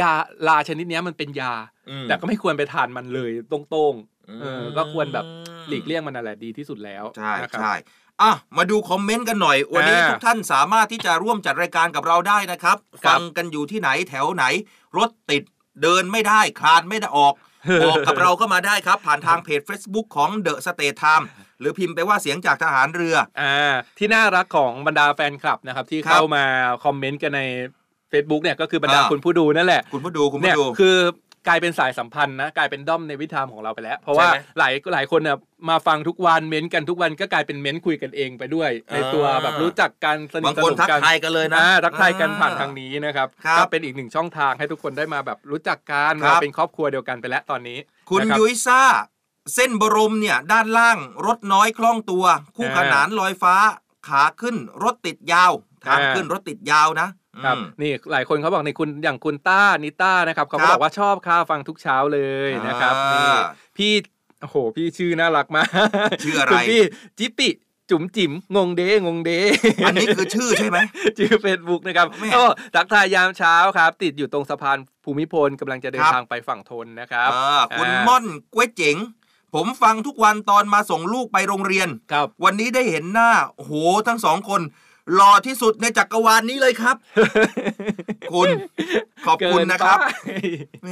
[0.00, 0.12] ยา
[0.48, 1.52] ราชนิดเนี้ยมันเป็นยา
[1.90, 5.24] อืมแต่ก็ไม่ควรไปทานมันเลยตรงๆเออก็ควรแบบ
[5.68, 7.74] หลีกอืมเลี่ยงมันนั่นแหละดีที่สุดแล้วใช่นะครับใช่
[8.22, 14.44] อะมาดูคอมเมนต์กันหน่อย วันนี้อ่าทุกท่านสามารถที่จะร่วมจัดรายการกับเราได้นะครับครับ ฟังกันอยู่ที่ไหนแถวไหน
[14.96, 15.42] รถติด
[15.82, 17.34] เดินไม่ได้คลานไม่ได้ออก
[17.82, 21.24] บอกกับเราก็มาได้ครับ ผ่านทางเพจ Facebook ของ The State Time
[21.60, 26.44] หรือพิมพ์ไปว่าเสียงจากทหารเรืออ่าที่น่ารักของบรรดาแฟนคลับนะครับ ที่ครับเข้ามา
[26.84, 27.42] คอมเมนต์กันใน
[28.12, 30.96] Facebook เนี่ยก็คือบรรดาอ่า คุณผู้ดูนั่นแหละคุณผู้ดูคุณเนี่ผู้ยดู คือ
[31.48, 35.36] กลายเป็นสายสัมพันธ์นะกลายเป็นด้อมในวิธามของเราไปแล้ว เพราะว่าใช่ไหมหลายหลายคนเนี่ย
[35.70, 47.78] มาฟังทุกวันเม้นต์กันทุกวันก็กลายเป็นเม้นต์คุยกันเองไปด้วย ในตัวอ่า แบบรู้จักกันสนิทบางสคนนมทักกัน ทายกันเลยนะ อ่าทักทายกันอ่าผ่านทางนี้นะครับครับก็เป็นอีกหนึ่งช่องทางให้ทุกคนได้มาแบบรู้จักกันครัมาบเป็นครอบครัวเดียวกันไปแล้วตอนนี้
[48.10, 48.82] คุณนะรับ ยุ้ยซ่า
[49.54, 52.24] เส้นบรมเนี่ย ด้านล่าง รถน้อยคล่องตัว
[52.56, 53.54] คู่อ่าขนานลอยฟ้า
[54.08, 55.52] ขาขึ้นรถติดยาว
[55.84, 57.08] ทางอ่า ขึ้นรถติดยาวนะ
[57.44, 63.40] ครับอืมนี่หลายคนเขาบอกนี่คุณอย่างคุณต้านิต้านะครับเขาครัก็บบอกว่าชอบค่ะฟังทุกเช้าเลยนะครับอ่านี่นี่
[63.76, 63.92] พี่
[64.42, 65.68] โอ้โหพี่ชื่อน่ารักมาก
[66.24, 66.82] ชื่ออะไรคุณพี่
[67.18, 67.48] จิปปิ
[67.90, 69.30] จุ๋มจิ๋มงงเดงงเด
[69.86, 70.78] อันนี้คือชื่อใช่ไหม
[71.18, 72.44] ชื่อเฟซบุ๊กนะครับแม่ก็
[72.74, 78.96] ทักทายยามเช้าครับ ติดอยู่ตรงสะพานภูมิพลกำลังจะเดินครับทางไปฝั่งทนนะครับอ่าคุณอ่าม่อนกล้วยเจ๋ง
[79.54, 83.72] ผมฟังทุกวันตอนมาส่งลูกไปโรงเรียนครับวันนี้ได้เห็นหน้าโอ้โห
[84.08, 84.60] ทั้งสองคน
[85.14, 86.96] หล่อที่สุดในจักรวาลนี้เลยครับ
[88.32, 88.48] คุณ
[89.26, 90.28] ขอบคุณนะครับเกิไป
[90.84, 90.88] แหม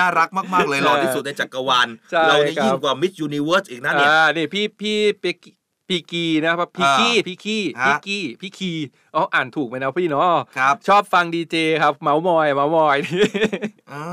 [0.00, 5.36] น่ารักมากๆเลยหล่อที่สุดในจักรวาลใช่เรานี่ครับยิ่งกว่ามิสยูนิเวิร์สอีกนะเนี่ยอ่านี่พี่พี่เปก
[5.88, 8.72] พี่กีนะครับพี่กี้พี่กี้ฮะพี่กี้พี่คี
[9.14, 10.24] อ๋ออ่านถูกไหมนะพี่เนาะ
[10.58, 12.96] ครับ ชอบฟังดีเจครับ เมาส์มอย เมาส์มอย
[13.92, 14.04] อ่า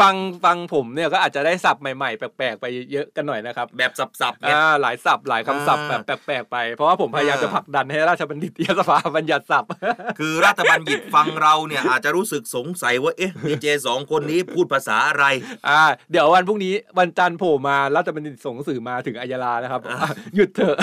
[0.00, 9.70] ฟังฟังผมเนี่ยก็อาจจะได้ศัพท์ใหม่ๆ แปลกๆ ไปเยอะกันหน่อยนะครับ แบบสับๆเนี่ยอ่าหลายศัพท์หลายคำศัพท์อ่าแบบแปลกๆไป เพราะว่าผมพยายามอ่าจะผลักดันให้ราชบัณฑิตยสภาบัญญัติศัพท์
[10.18, 15.24] คือราชบัณฑิตฟังเราเนี่ยอาจจะรู้สึกสงสัยว่าเอ๊ะดีเจสองคนนี้พูดภาษาอะไร
[15.68, 19.96] อ่าเดี๋ยววันพรุ่งนี้วันจันทร์โผล่มาราชบัณฑิตส่งหนังสือมาถึงอัยาลานะครับอะ
[20.36, 20.76] หยุดเถอะ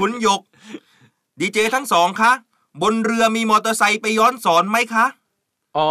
[0.00, 0.40] คุณหยก
[1.40, 2.32] ดีเจทั้งสองคะ
[2.82, 5.06] บนเรือมีมอเตอร์ไซค์ไปย้อนสอนไหมคะ
[5.78, 5.90] อ๋อ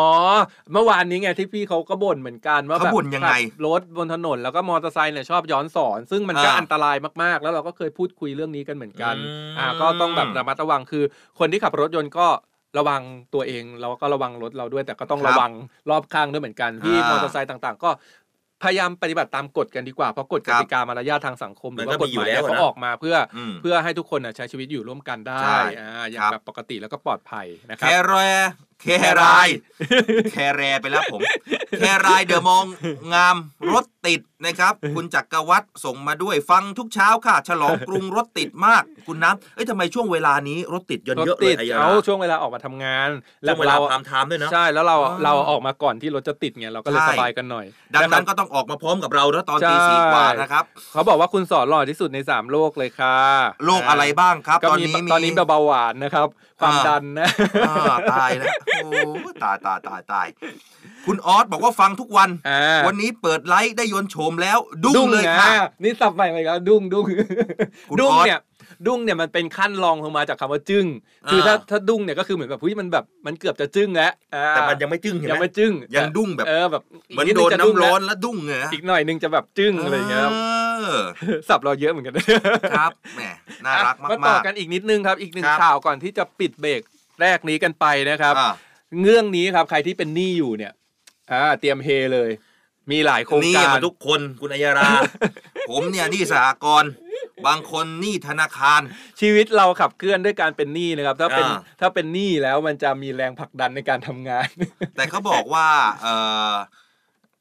[0.72, 11.04] เมื่อวานนี้ไงที่พี่เขาก็บ่นเหมือนกันว่าเขาแบบบ่นยังไงขับรถบนถนนแล้วก็มอเตอร์ไซค์เนี่ยชอบย้อนสอน ซึ่งมันก็อ่าอันตรายมากๆ แล้วเราก็เคยพูดคุยเรื่องนี้กันเหมือนกันอืมอ่าก็ต้องแบบระมัดระวังคือ
[11.40, 12.28] คนที่ขับรถยนต์ก็
[12.78, 13.02] ระวัง
[13.34, 15.52] ตัวเองแล้วก็ระวังรถเราด้วย แต่ก็ต้องระวัง
[15.90, 17.90] รอบข้างด้วยเหมือนกันที่อ่ามมอเตอร์ไซค์ต่างๆ ก็
[18.64, 28.16] พยายามปฏิบัติตามกฎกันดีกว่า เพราะกฎกครับติกามารยาททางสังคมหรือมันก็ว่ากฎมีอยู่หมายเนี่ยแล้วเขานะออกมาเพื่ออมเพื่อให้ทุกคนน่ะใช้ชีวิตอยู่ร่วมกันได้ใช่อ่าอย่างครับแบบปกติแล้วก็ปลอดภัยนะคแครับแร
[28.82, 28.88] แค
[29.22, 29.48] ราย
[30.34, 31.22] แคแรไปแล้วผม
[31.80, 32.66] แครายเดอะมอง
[33.14, 33.36] งาม
[33.74, 43.10] รถติดนะครับ คุณจักรวัตรส่งมาด้วยฟังทุกเช้าค่ะ ฉลองกรุงรถติดมาก คุณน้ำเอ้ยทำไมช่วงเวลานี้รถติดเยอะรถเยอะเลติยดอายาเอาช่วงเวลาออกมาทำงาน
[43.48, 47.66] ช่วงเวลาเราพามไทม์ด้วยเนาะใช่แล้วเราอ๋อเราออกมาก่อนที่รถจะติดไงเราก็เลยใช่สบายกันหน่อย
[47.96, 53.18] ดังนั้นะคก็รับต้องออกมาพร้อมกับเรานะตอนใช่ตีสี่กว่านะครับเขาบอกว่าคุณสอนหล่อที่สุดในสามโลกเลยค่ะ
[53.66, 56.28] โรคอะไรบ้างครับก็ตอนมีนี้มีตอนนี้เบาหวานนะครับ
[56.62, 57.30] ความอ่าดันนะ
[57.68, 58.54] อ่าตายแล้ว
[58.84, 58.92] โอ้
[59.44, 60.28] ตายตายตายตาย
[61.06, 67.06] คุณออสบอกว่าฟังทุกวันอ่าวันนี้เปิดไลฟ์ได้ยนต์โฉมแล้ว ดุ้งเลยนะค่ะนี่สับใหม่ไปแล้วดุ้งดุ้ง
[67.90, 68.42] คุณดุ้งออสเนี่ย
[68.88, 70.86] ดุ้งเนี่ยมันเป็นขั้นรองลงมาจากคำว่าจึ้ง
[71.32, 81.02] คือถ้าถ้าดุ้งเนี่ยก็คือเหมือนแบบเฮ้ยมันแบบมันเกือบจะจึ้งแล้วอ่าแต่มันยังไม่จึ้งเห็นยังไหมไม่จึ้งยังดุ้งแบบเออแบบเหมือนกโดนจะดุ้งน้ำร้อนแล้วแล้วดุ้งไงอีกหน่อยนึงจะแบบจึ้งอะไรอย่างเงี้ยครับเออ
[81.48, 82.20] สับเราเยอะเหมือนกัน
[82.78, 83.22] ครับแหม
[83.66, 86.82] น่ารักมากมาๆต่อกันอีกนิดนึงครับ อีกหนึ่งครับข่าวก่อนที่จะปิดเบรก
[87.22, 88.52] แรกนี้กันไปนะครับอ่า
[89.04, 90.74] เรื่องนี้ครับใครที่เป็นหนี้อยู่เนี่ย
[91.32, 92.32] อ่าเตรียมเฮเลย
[92.92, 94.90] มีหลายโครงนี่การมาทุกคนคุณอัยรา
[95.70, 96.92] ผมเนี่ยหนี่สหกรณ์
[97.48, 98.82] บางคนหนี่ธนาคาร
[99.22, 104.48] ชีวิตเราขับเคลื่อนด้วยการเป็นหนี้นะครับ ถ้าเป็นอ่าถ้าเป็นหนี้แล้วมันจะมีแรงผลักดันในการทำงาน
[104.96, 105.68] แต่เขาบอกว่า
[106.02, 106.14] เอ่
[106.52, 106.54] อ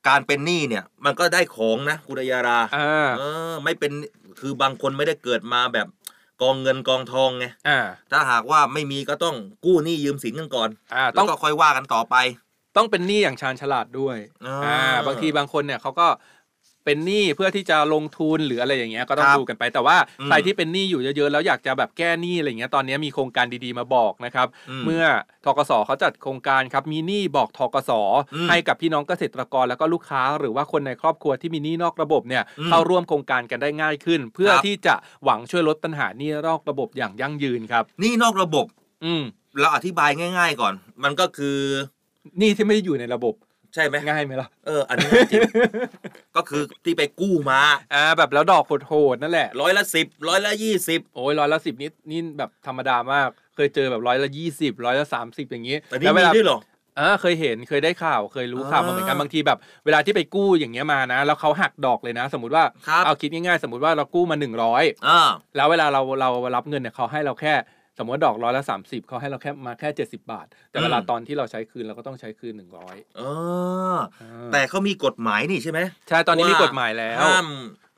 [0.08, 3.92] การเป็นหนี้เนี่ย มันก็ได้ของนะคุณอัยราอ่าเออไม่เป็น
[4.40, 5.86] คือบางคนไม่ได้เกิดมาแบบ
[6.42, 7.78] กองเงินกองทองไงอ่า
[8.12, 12.16] ถ้าหากว่าไม่มีก็ต้องกู้หนี้ยืมสินกันก่อนอ่าแล้ต้วองก็ค่อยว่ากันต่อไป
[12.76, 16.06] ต้องเป็นหนี้อย่างชาญฉลาดด้วยอ่าอ่าบางทีบางคนเนี่ยเขาก็
[16.84, 25.04] เป็นหนี้เพื่อที่จะลงทุนหรืออะไรอย่างเงี้ยก็ต้องครับดูกันไป แต่ว่าอืมใครที่เป็นหนี้อยู่เยอะๆแล้วอยากจะแบบแก้หนี้อะไรเงี้ยตอนนี้มีโครงการดีๆมาบอกนะครับ อืมเมื่อ
[25.44, 27.90] ทกสเขาจัดโครงการครับมีหนี้บอกทกส
[28.34, 38.66] อืมให้กับพี่น้องเกษตรกรแล้วก็ลูกค้า หรือว่าคนในครอบครัวที่มีหนี้นอกระบบเนี่ยอืมเข้าร่วมโครงการกันได้ง่ายขึ้น เพื่อครับ ที่จะหวังช่วยลดปัญหาหนี้นอกระบบอย่างยั่งยืนครับ หนี่นอกระบบ
[39.04, 39.22] อืม
[39.60, 41.58] เราอธิบายง่าย ๆ ก่อน มันก็คือ
[42.38, 43.34] หนี้ที่ไม่ได้อยู่ในระบบ
[43.74, 45.40] ใช่ไหมง่ายไหมล่ะเอออันนี้จริง
[46.36, 47.60] ก็คือที่ไปกู้มา
[47.94, 56.60] อ่าแบบแล้วดอกโหดๆนั่นแหละร้อยละสิบร้อยละยี่สิบโอ้ยร้อยละสิบนี่นี่แบบธรรมดามาก เคยเจอแบบร้อยละยี่สิบร้อยละสามสิบอย่างนี้แต่นี่ล้วเวมีลาด้วยเหรอ
[56.98, 67.54] อ่าเคยเห็นเคยได้ข่าวเคยรู้ข่าวมาเหมือนกันอ่าบางทีแบบ เวลาที่ไปกู้อย่างเงี้ยมานะ แล้วเขาหักดอกเลยนะ สมมติว่าครับเอาคิดง่ายๆ สมมติว่าเรากู้มาหนึ่งร้อยอ่าแล้วเวลาเราเรารับเงินเนี่ยเขาให้เราแค่
[67.98, 73.22] สมมติว่าดอกร้อยละสามสิบเขาให้เราแค่มาแค่เจ็ดสิบาท แต่เวลาอืมตอนที่เราใช้คืนเราก็ต้องใช้คืนหนึ่งร้อยเอ
[73.94, 73.96] อ
[74.52, 77.48] แต่เขามีกฎหมายนี่ใช่ไหมใช่ตอนนี้มีว่กฎหมายแล้วห้าม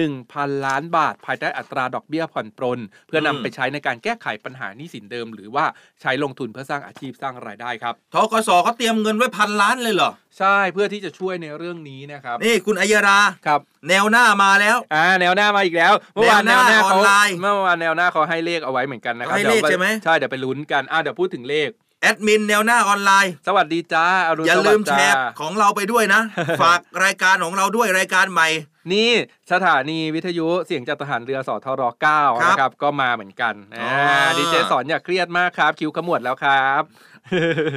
[0.00, 5.64] 1,000 ล้านบาท ภายใต้อัตราดอกเบี้ยผ่อนปรน เพื่อนำไปใช้ในการแก้ไขปัญหาหนี้สินเดิม หรือว่า
[6.00, 21.70] ใช้ลงทุนเพื่อสร้างอาชีพสร้างรายได้ครับทกสเขาเตรียมเงินไว้พันล้านเลยเหรอใช่เพื่อที่จะช่วยในเรื่องนี้นะครับนี่คุณอัยราครับ แนวหน้ามาแล้วอ่าแนวหน้ามาอีกแล้วเมื่อวานแนแนววหหน้าน้าเขาออนไลน์เมื่อวานแนวหน้าเขาให้เลขเอาไว้เหมือนกันนะครับให้เลขดี๋ยวใช่ไหมใช่เดี๋ยวไปลุ้นกันอ่าเดี๋ยวพูดถึงเลข
[22.02, 26.20] แอดมินแนวหน้าออนไลน์ สวัสดีจ้าอรุณอย่าสลืวัสมดิ์แชจ้าร์ของเราไปด้วยนะ
[26.62, 28.48] ฝากรายการของเราด้วยรายการใหม่
[28.92, 29.10] นี่
[29.52, 36.82] สถานีวิทยุเสียงจากทหารเรือสทรครับ9นะครับ ก็มาเหมือนกันอ๋อ่าอดีเจสอนอย่าเครียดมากครับ คิวขมวดแล้วครับ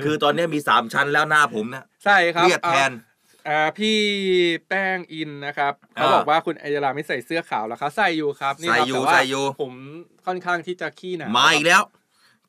[0.05, 2.91] คือตอนนี้มีสามชั้นแล้วหน้าผมนะใช่ครับเครียดแทน
[3.47, 3.97] อ่าพี่
[4.67, 9.73] แป้งอินนะครับเขาอ่าบอกว่าคุณอัยราไม่ใส่เสื้อขาวแล้วครับใส่อยู่ครับนี่คใส่รับอยู่แต่ว่าใส่อยู่ผม
[10.25, 11.83] ค่อนข้างที่จะขี้หนาวมาอีกแล้ว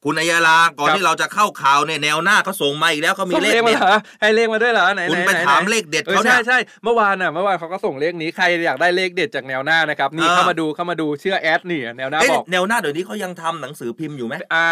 [0.07, 14.65] คุณอัยราก่อนครับที่เราจะเข้าข่าวเนี่ยแนวหน้าเขาส่งมาอีกแล้วเขามีส่งเลขเลขมาเด็ดเหรอให้เลขมาด้วยเหรอไหนคุณไหนไปไหนถามไหนเลขเด็ดเออเขาใช่เนี่ยใช่เมื่อวานอะเมื่อวานเขาก็ส่งเลขนี้ใครอยากได้เลขเด็ดจากแนวหน้านะครับนี่เออเข้ามาดูเข้ามาดูเชื่อแอดนี่แนวหน้าเอ๊ะบอกแนวหน้าเดี๋ยวนี้เขายังทำหนังสือพิมพ์อยู่ไหมอ่า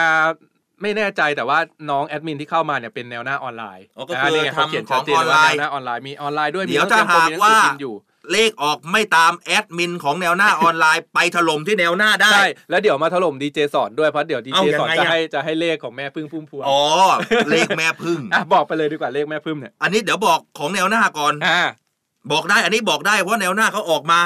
[0.83, 1.59] ไม่แน่ใจแต่ว่า
[1.90, 7.94] น้องแอดมินที่เข้ามาเนี่ยเป็นแนวหน้าออนไลน์อ๋อก็คือนี่ไงเขาเขียนชัดเจนทำของออนไลว่าน์แนวหน้าออนไลน์มีออนไลน์ด้วยเดี๋ยวมีหนังสือถ้าหากมีหนังสือว่าพิมพ์อยู่
[8.33, 16.81] เลขออกไม่ตามแอดมินของแนวหน้าออนไลน์ไปถล่มที่แนวหน้าได้ ใช่ แล้วเดี๋ยวมาถล่มดีเจสอนด้วยเพราะเดี๋ยวดีเอ้าเจยังสอนไงจะอะให้จะให้เลขของแม่พึ่งพุ่มพวงอ๋อ
[17.51, 21.61] เลขแม่พึ่งอะบอกไปเลยดีกว่าเลขแม่พึ่งเนี่ยอันนี้เดี๋ยวบอกของแนวหน้าก่อนอ่า
[22.33, 24.21] บอกได้อันนี้บอกได้เพราะแนวหน้าเขาออกมา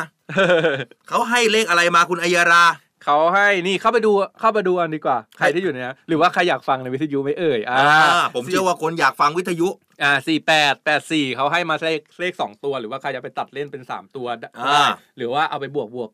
[1.09, 2.65] เขาให้เลขอะไรมาคุณอัยรา
[3.05, 9.69] เขาให้นี่เข้าไปดูเข้าไปดูกันดีกว่า ใครที่อยู่ในนะหรือว่าใครอยากฟังในวิทยุไหม่เอ่ยอ่าอ่าผมเชื่อว่าคนอยากฟังวิทยุ
[10.03, 16.11] อ่าสี่แปดแปดสี่เขาให้มาเลขเลขสองตัว หรือว่าใครจะไปตัดเล่นเป็นสามตัวได้อ่าหรือว่าเอาไปบวกบวก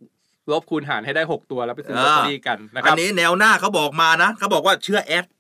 [0.52, 5.33] ลบคูณหารให้ได้หกตัวแล้วไปซื้ออ่าลอตเตอรี่กันนะครับอันนี้แนวหน้าเขาบอกมานะเขาบอกว่าเชื่อแอดอ่า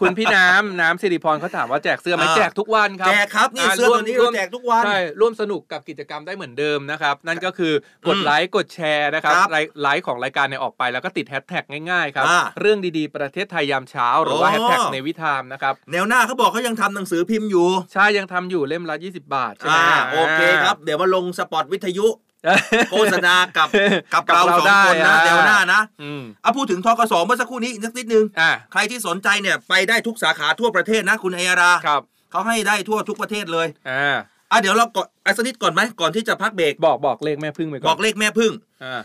[0.00, 7.72] คุณพี่น้ำน้ำสิริพรเขาถามว่าแจกเสื้อไหมอ่าแจกทุกวันครับแจกครับนี่าเสื้อตัวนี้ร่เราแจกทุกวันใช่ร่วมสนุกกับกิจกรรมได้เหมือนเดิมนะครับ นั่นก็คือ
[8.08, 22.06] กดอืมไลค์กดแชร์นะครับครับไลค์ไลค์ของรายการเนี่ยออกไปแล้วก็ติดแฮชแท็กง่ายๆครับอ่าเรื่องดีๆประเทศไทยยามเช้า หรือว่าโอ้แฮชแท็ก Navy Time นะครับแนวหน้าเขาบอกเขายังทำหนังสือพิมพ์อยู่ ใช่ยังทำอยู่เล่มละ 20 บาทใช่ไหมอ่าโอเคครับเดี๋ยวมาลงสปอตวิทยุ
[22.90, 23.68] โฆษณากับ
[24.12, 34.16] กับกับเราเราสองได้คนนะอ่าแนวหน้านะอืมเอาพูดถึงทกสเมื่อสักครู่นี้อีกนิดนึงอ่าใครที่สนใจเนี่ยไปได้ทุกสาขาทั่วประเทศนะคุณอัยราครับเขาให้ได้ทั่วทุกประเทศเลยอ่า
[34.50, 38.52] อะเดี๋ยวเราก่อนอะสักนิดก่อนไหมก่อนที่จะพักเบรกบอกบอกเลขแม่พึ่งไปก่อนบอกเลขแม่พึ่ง
[38.84, 39.00] อ่า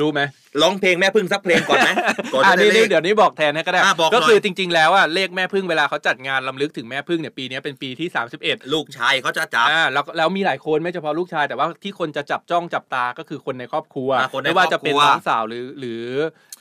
[0.00, 0.20] รู้ไหม
[0.62, 1.90] ร้องเพลงแม่พึ่งสักเพลงก่อนไหม
[2.32, 8.08] ก่อนอ่าจะได้นี่เลนี่ขเดี๋ยวนี้บอกแทนให้ก็ได้อะบอกหน่อยก็คือจริง ๆ แล้วอะเลขแม่พึ่งเวลาเขาจัดงานลำลึกถึงแม่พึ่งเนี่ยปีนี้เป็นปีที่
[8.40, 16.04] 31 ลูกชายเขาจะจับอ่าแล้วแล้วมีหลายคนไม่เฉพาะลูกชายแต่ว่าที่คนจะจับจ้องจับตาก็คือคนในครอบครัวอ่าคนในไม่ว่าจะเป็นครอบครัวน้องสาวหรือหรือ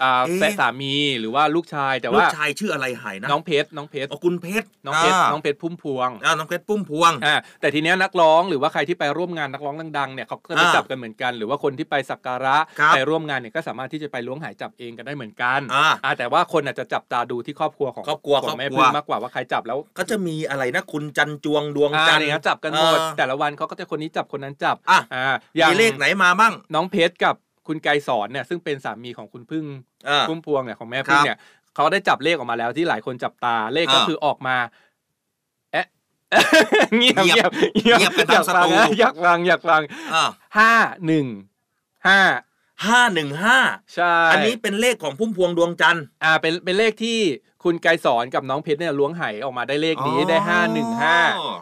[0.01, 27.36] อ่าเอ๊ะ แฟนสามีหรือว่าลูกชายแต่ลูว่ากชายชื่ออะไรหายนะน้องเพชรน้องเพชรอ๋อคุณเพชรน้องเพชราน้องเพชรพุ่มพวงอ่าน้องเพชรปุ้มพวง อ่าแต่ทีเนี้ยนักร้องหรือว่าใครที่ไปร่วมงานนักร้องดังๆเนี่ยเขาก็จะอ่าจับกันเหมือนกัน หรือว่าคนที่ไปสักการะครับ ไปร่วมงานเนี่ยก็สามารถที่จะไปล้วงหายจับเองกันได้เหมือนกันอ่า อ่าแต่ว่าคนอาจจะจับตาดูที่ครอบครัวของครอบครัวของแม่ครอบครัว พึ่งมากกว่าว่าใครจับแล้ว ก็จะมีอะไรนะคุณจันจวงดวงอ่าจันทเนี่ยร์ครับจับกันหมดเออแต่ละวันเขาก็จะคนนี้จับคนนั้นจับอะ อ่าอย่างมีเลขไหนมาบ้าง น้องเพชรกับ
[27.67, 29.65] คุณไกรสอนเนี่ยซึ่งเป็นสามีของคุณพึ่ง
[30.10, 31.38] อ่า พุ่มพวงเนี่ยของแม่พึ่งเนี่ย
[31.75, 34.56] เขาได้จับเลขออกมาแล้วที่หลายคนจับตาเลขก็อ่าคือออกมา
[35.73, 35.88] เอ๊ะ
[36.97, 39.82] เงียบเงีเงียยบบเงียบเงียบกันอทั้ยางกสฟัตู งนะอยากฟังอยากฟัง
[40.13, 40.73] อ่าห้า
[41.06, 41.25] หนึ่ง
[42.08, 42.19] ห้า
[42.85, 43.59] ห้าหนึ่งห้า
[43.95, 47.19] ใช่ อันนี้เป็นเลขของพุ่มพวงดวงจันทร์ อ่า เป็น เป็นเลขที่
[47.63, 51.17] คุณไกรสอนกับน้องเพชรเนี่ยล้วงไหออกมาได้เลขนี้อ๋อได้ห้าหนึ่งห้า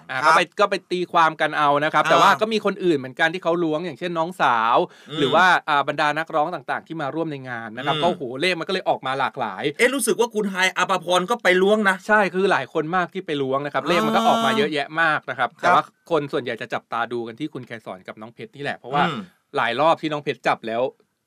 [0.10, 4.78] อ่าครับก็ไปก็ไปตีความกันเอานะครับ แต่อ่าว่าก็มีคนอื่นเหมือนกันที่เขาล้วงอย่างเช่นน้องสาว
[5.10, 19.22] อืมหรือว่าอ่าบรรดานักร้องต่างๆ ที่มาร่วมในงานนะครับอืมก็โอ้โหเลขมันก็เลยออกมาหลากหลาย เอ๊ะรู้สึกว่าคุณไฮายอภพรก็ไปล้วงนะ ใช่คือหลายคนมากที่ไปล้วงนะครับ เลขมันก็ออกมาเยอะแยะมากนะครับครับแต่ว่าคนส่วนใหญ่จะจับตาดูกันที่คุณไกรสอนกับน้องเพชรนี่แหละเพราะว่าอืม
[19.58, 20.82] หลายรอบที่น้องเพชรจับแล้ว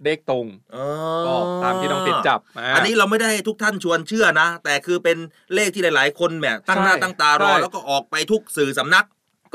[0.04, 0.84] เลขตรงอ๋อ
[1.26, 1.34] ก็
[1.64, 5.16] ตามที่น้องเพชรจับาอันนี้เราไม่ได้ให้ทุกท่านชวนเชื่อนะ แต่คือเป็น
[5.54, 9.04] เลขที่หลาย ๆ คนแบบตั้งหน้าใช่ตั้งตารอใช่แล้วก็ออกไปทุกสื่อสำนัก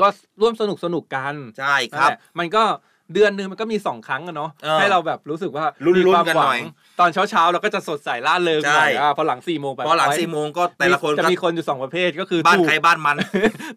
[0.00, 0.06] ก็
[0.40, 2.64] ร่วมสนุกสนุกกัน ใช่ครับนั่นแหละมันก็
[3.12, 6.58] เดือนหนึ่งมันก็มีสองครั้งอะเนาะเออให้เราแบบรู้สึกว่าลุ้นๆมีความกันหวัหน่อย
[7.00, 13.16] ตอนเช้าเช้าๆเราก็จะสดใสล่าเริงหน่อยใช่อ่าพอหลังสี่โมงไปพอหลังสี่โมงก็แต่ละคนจะก็มีคนอยู่สองประเภทก็คือบ้านถูกใครบ้านมัน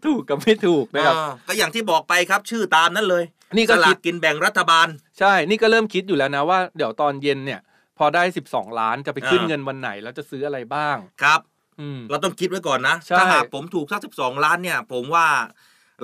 [0.06, 3.24] ถูกกับไม่ถูกนะครับเออก็อย่างที่บอกไปครับชื่อตามนั้นเลย
[3.58, 4.88] นี่ก็สลาคิกดกินแบ่งรัฐบาล
[5.20, 7.60] ใช่ นี่ก็เริ่มคิดอยู่แล้วนะว่าเดี๋ยวตอนเย็นเนี่ย
[7.98, 11.42] พอได้ 12 ล้านจะไปขึ้นอ่าเงินวันไหนแล้วจะซื้ออะไรบ้างครับ
[11.80, 15.26] อืมเราต้องคิดไว้ก่อนนะใช่ถ้าหากผมถูกสักสิบสองล้านเนี่ย ผมว่า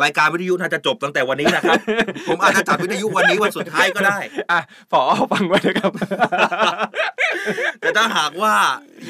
[0.04, 1.80] รายการวิทยุน่าจะจบตั้งแต่วันนี้นะครับ
[2.28, 4.18] ผมอาจจะจัดวิทยุวันนี้วันสุดท้ายก็ได้
[4.52, 4.60] อะ
[4.92, 5.02] พอ
[5.32, 5.92] ฟังไว้นะครับ
[7.80, 8.54] แต่ถ้าหากว่า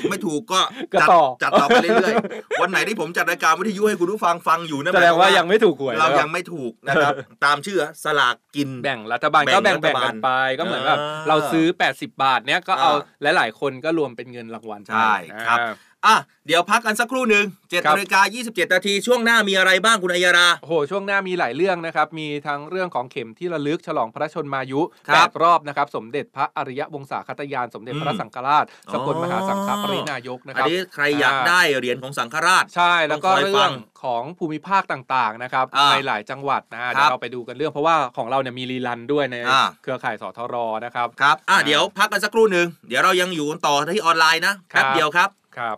[0.09, 0.59] ไม่ถูกก็
[0.93, 7.13] ก็จัดต่อจัดต่อไปเรื่อยๆ วันไหนที่ผมจัดรายการวิทยุให้คุณผู้ฟังฟังอยู่นั่นแสดงว่ายังไม่ถูกหวยเรานะครับยังไม่ถูกนะครับ
[7.45, 12.91] ตามชื่อสลากกินแบ่งรัฐบาลแบ่งก็แบ่งรัแบ่ฐงบาลกันไปก็เหมือนแบบอ่าเราซื้อ 80 บาทเนี้ยก็เอา
[13.23, 15.13] อ่หลายๆ คนก็รวมเป็นเงินรางวัลไปใช่
[15.47, 15.59] ครับ
[16.05, 33.71] อ่าอะเดี๋ยวพักกันสักครู่หนึ่งเจ็ดครับนาฬิกายี่สิบเจ็ดนาทีช่วงหน้ามีอะไรบ้างคุณอัยยาราโอ้โหช่วงหน้ามีหลายเรื่องนะครับ มีทั้งเรื่องของเข็มที่ระลึกฉลองพระชนมายุครับแปดรอบนะครับ สมเด็จพระอริยวงศาคตยาน สมเด็จพระอืมสังฆราชสกลอ๋อมหาสังฆปรินายกนะคอันรับนี้ใครอยากอ่าได้เหรียญของสังฆราช ใช่แล้วก็ต้องคอยฟัเรื่องง
[34.03, 45.77] ของภูมิภาคต่างๆนะครับอ่าในหลายจังหวัดนะฮะครับเดี๋ยวเราไปดูกันเรื่องเพราะว่าของเราเนี่ยมีรีลันด้วยในอ่าเครือข่ายสทรนะครับครับอะอ่าเดี๋ยวพักกันสักครู่หนึ่งเดี๋ยวเรายังอยู่กันต่อที่ออนไลน์นะแป๊บครับเดียวครับครับ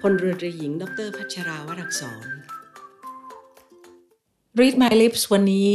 [0.00, 2.26] พลเรือตรีหญิง ดรพัชราวรักษร
[4.58, 5.70] Read My Lips วันนี้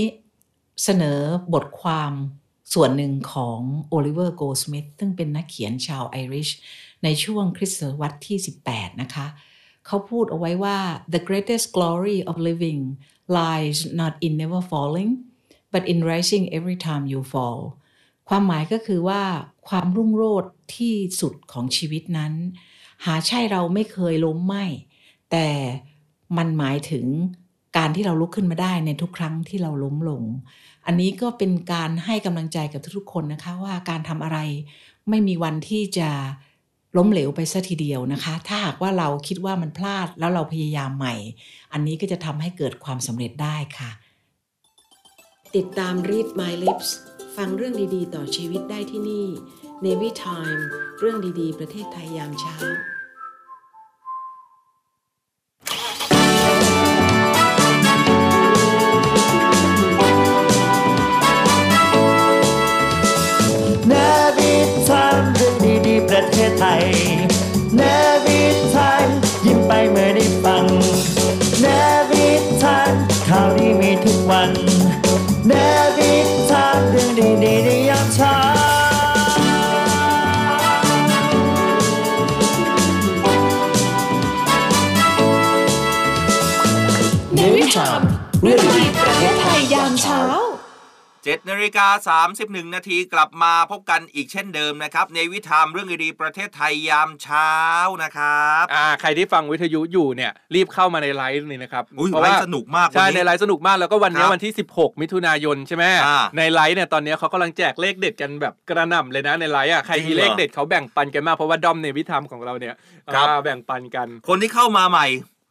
[0.84, 1.20] เสนอ
[1.54, 2.14] บทความ
[2.74, 3.60] ส่วนหนึ่งของ
[3.90, 6.50] โอลิเวอร์โกสมิธซึ่งเป็นนักเขียนชาวไอริช
[7.04, 8.38] ในช่วงคริสตศตวรรษที่
[8.70, 9.28] 18 นะคะ
[9.86, 10.78] เขาพูดเอาไว้ว่า
[11.14, 12.82] the greatest glory of living
[13.38, 15.12] lies not in never falling
[15.74, 17.60] but in rising every time you fall
[18.30, 19.24] ความหมายก็คือว่า
[19.68, 22.34] ความรุ่งโรจน์ที่สุดของชีวิตนั้น
[23.06, 24.66] หาใช่เราไม่เคยล้มไม่
[25.32, 25.48] แต่
[26.38, 27.06] มันหมายถึง
[27.78, 30.24] การที่เราลุกขึ้นมาได้ในทุกครั้งที่เราล้มลง
[30.86, 34.40] อันนี้ก็เป็นการให้กำลังใจกับทุกๆคนนะคะว่าการทำอะไร
[35.10, 36.10] ไม่มีวันที่จะ
[36.98, 41.16] ล้มเหลวไปซะทีเดียวนะคะ ถ้าหากว่าเราคิดว่ามันพลาดแล้วเราพยายามใหม่
[41.74, 43.92] อันนี้ก็จะทำให้เกิดความสำเร็จได้ค่ะ
[45.56, 46.90] ติดตาม Read My Lips
[47.36, 49.28] ฟังเรื่องดีๆ ต่อชีวิตได้ที่นี่
[49.84, 50.62] Navy Time
[51.00, 52.56] เรื่องดีๆ ประเทศไทยยามเช้า
[63.88, 63.94] เน
[64.38, 64.54] วิ
[64.88, 65.56] ทามเรื่อง
[65.88, 66.84] ดีๆประเทศไทย
[91.26, 97.52] 7นาฬิกา31 นาทีกลับมาพบกันอีกเช่นเดิมนะครับในวิธามเรื่องดีๆประเทศไทยยามเช้า
[98.04, 112.76] นะครับอ่าใครที่ฟังวิทยุอยู่เนี่ยรีบเข้ามาในไลฟ์นี่นะครับอุ้ยเพราะไลว่าฟ์สนุกมากใช่วันในนี้ไลฟ์สนุกมากแล้วก็วันนี้ครับวันที่ 16 มิถุนายนใช่ไหมอ่าในไลฟ์เนี่ยตอนนี้เขากำลังแจกเลขเด็ดกันแบบกระหน่ำเลยนะในไลฟ์อะใครจริมีงเหรอเลขเด็ดเขาแบ่งปันกันมากเพราะว่าดอมในวิธามของเราเนี่ย
[113.14, 115.08] ครับอ่าแบ่งปันกัน คนที่เข้ามาใหม่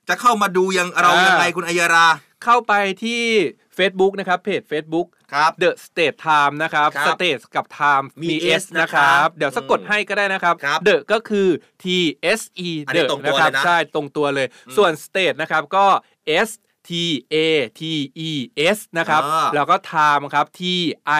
[0.08, 2.06] จะเข้ามาดูยังเราอ่ายัยังไงคุณอัยรา
[2.44, 3.22] เข้าไปที่
[3.78, 8.64] Facebook นะครับเพจ Facebook ครับ The State Time นะครับ ครับ State กับ Time มีมี S S
[8.80, 11.48] นะครับนะครับเดี๋ยวสะกดให้ก็ได้นะครับ ครับ The ก็คือ
[11.82, 11.84] T
[12.38, 15.86] S E อันนี้ The ตรงตัวนะครับเลยนะใช่ตรงตัวเลย ส่วน State นะครับก็
[16.48, 16.50] S
[16.88, 16.90] T
[17.34, 17.36] A
[17.80, 17.82] T
[18.28, 18.30] E
[18.76, 20.60] S นะครับ อ่า แล้วก็ Time ครับ T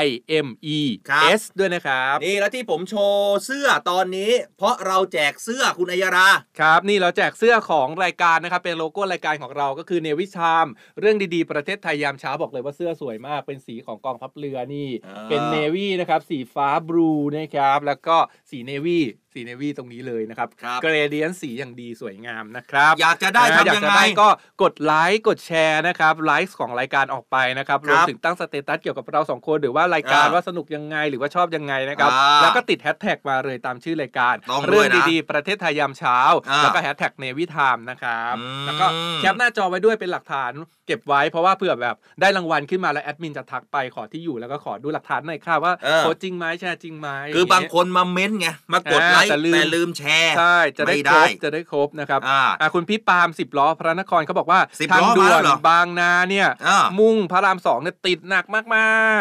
[0.05, 0.07] I
[0.47, 0.79] M E
[1.11, 6.29] ครับ S ด้วยนะครับ นี่แล้วที่ผมโชว์เสื้อตอนนี้ เพราะเราแจกเสื้อคุณอัยรา
[6.61, 10.67] ครับ นี่เราแจกเสื้อของรายการนะครับ เป็นโลโก้รายการของเราก็คือ Navy Time
[11.01, 18.17] เรื่องดีๆ ประเทศไทยยามเช้าบอกเลยว่าเสื้อสวยมาก เป็นสีของกองทัพเรือนี่ อ่า เป็น navy นะครับ สีฟ้า blue นะครับ แล้วก็
[18.51, 19.01] สีเนวี
[19.35, 24.29] สีเนวีตรงนี้เลยนะครับครับ gradient สีอย่างดีสวยงามนะครับ อยากจะได้นะทำอยากยังจะไงได้ก็
[24.63, 36.19] กดไลค์กดแชร์นะครับไลฟ์ของรายการออกไปนะครับครรับวมถึงตั้งสเตตัสเกี่ยวกับเราสองคนหรือว่ารายการอ่าว่าสนุกยังไงหรือว่าชอบยังไงนะครับอ่าแล้วก็ติดแฮชแท็กมาเลยตามชื่อรายการต้องด้วยนะเรื่องดีๆ ประเทศไทยยามเช้า
[36.51, 38.87] อ่าแล้วก็แฮชแท็กเนวิทามนะครับอืมแล้วก็
[39.21, 40.53] แคปหน้าจอไว้ด้วยเป็นหลักฐาน
[40.87, 58.63] เก็บไว้เพราะว่าเผื่อแบบได้รางวัลขึ้นมาแล้วแอดมินจะทักไปขอที่อยู่แล้วก็ขอดูหลักฐานหน่อยค่ะว่าเออโพสต์จริงไหมแชร์จริงไหมคือบางคนมาเม้นต์ไงมากดไลค์แต่ลืมแต่ลืมแชร์ใช่จะได้ไม่คได้รบจะได้ครบนะครับอ่าอะคุณพี่ปาล์มสิบล้อพระนครเขาบอกว่า10ทางล้อด่มาวนแล้วเหรอบางนาเนี่ยอ่ามุ่งพระรามสองเนี่ยติดหนักมา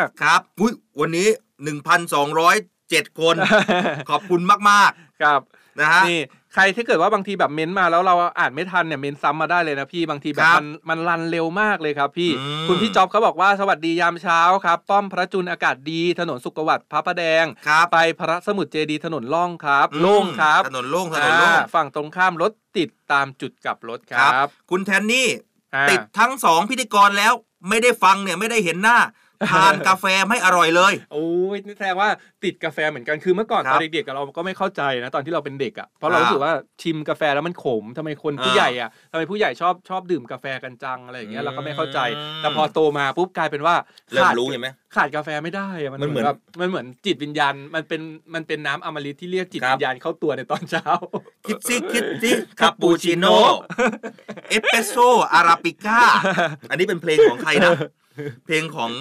[0.04, 1.28] กครับอุ้ยวันนี้
[2.24, 6.20] 1,207คนๆขอบคุณมากครับๆนะฮะนี่
[6.56, 25.28] ใครที่เกิดว่าบางทีแบบเม้นต์มาแล้วเราอ่านไม่ทันเนี่ยเม้นต์ซ้ำมาได้เลยนะพี่บางทีแบคบรับมันมันรันเร็วมากเลยครับพี่อืมคุณพี่จ๊อบเขาบอกว่าสวัสดียามเช้าครับ ป้อมพระจุลอากาศดี ถนนสุขวัตพระประแดงครับไปพระสมุทรเจดีย์ถนนล่องครับอืมโล่งครับ ถนนโล่งถนนโล่งอ่าฝั่งตรงข้ามรถติดตามจุดกลับรถคครัรับ คุณแทนนี่
[25.76, 27.34] อ่าติดทั้งสองพิธีกรแล้ว
[27.70, 28.98] ไม่ได้ฟังเนี่ยไม่ได้เห็นหน้า
[29.50, 32.10] ทานกาแฟไม่อร่อยเลยโอ้ยนี่แสดงว่า
[32.44, 43.76] ติดกาแฟเหมือนกันคือเมื่อก่อนครัตบอนเด็กๆเราก็ไม่เข้าใจนะตอนที่เราเป็นเด็กอะเพราะเราอ่ารู้สึกว่าชิมกาแฟแล้วมันขมทำไมคนผู้อ่าใหญ่อะทำไมผู้ใหญ่ชอบชอบดื่มกาแฟกันจังอะไรอย่างเงี้ยเราก็ไม่เข้าใจอืมแต่พอโตมาปุ๊บกลายเป็นว่า
[44.14, 48.02] เริ่มขาดรู้เห็นไหมขาดกาแฟไม่ได้อะมันมันเหเหมืมืออนนแบบมันเหมือนจิตวิญญาณมันเป็น
[48.34, 50.86] มันเป็นน้ำอมฤตที่เรียกจิตครับวิญญาณเข้าตัวในตอนเช้า
[51.46, 53.38] คิดซิคิดซิคาปูชิโน่
[54.50, 56.02] เอสเปรสโซ่อาราบิก้า
[56.70, 57.72] อันนี้เป็นเพลงของใครนะ
[58.46, 58.92] เพลงของ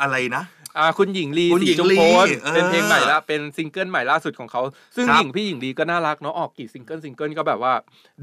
[0.00, 0.44] อะไรนะ
[0.78, 4.60] อ่าคุณหญิงลีคุณสีหญิงจุมลีพลเออเป็นเพลงใหม่ละเป็นซิงเกิลใหม่ล่าสุดของเขา
[4.96, 7.72] ซึ่งครับ หญิงพี่หญิงลีก็น่ารักเนาะออกกี่ซิงเกิลซิงเกิลก็แบบว่า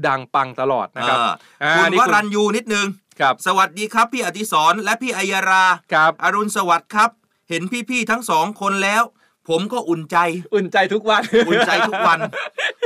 [0.06, 1.18] ดังปังตลอดนะครับ
[1.60, 2.86] เออคุณนี่วรัญยูนิดนึง
[3.20, 7.10] ครับสวัสดีครับ พี่อดิศรและพี่อัยรา ครับ อรุณสวัสดิ์ครับ
[7.48, 9.02] เห็นพี่ๆทั้งสองคนแล้ว
[9.48, 10.16] ผมก็อุ่นใจ
[10.54, 12.18] อุ่นใจทุกวัน อุ่นใจทุกวัน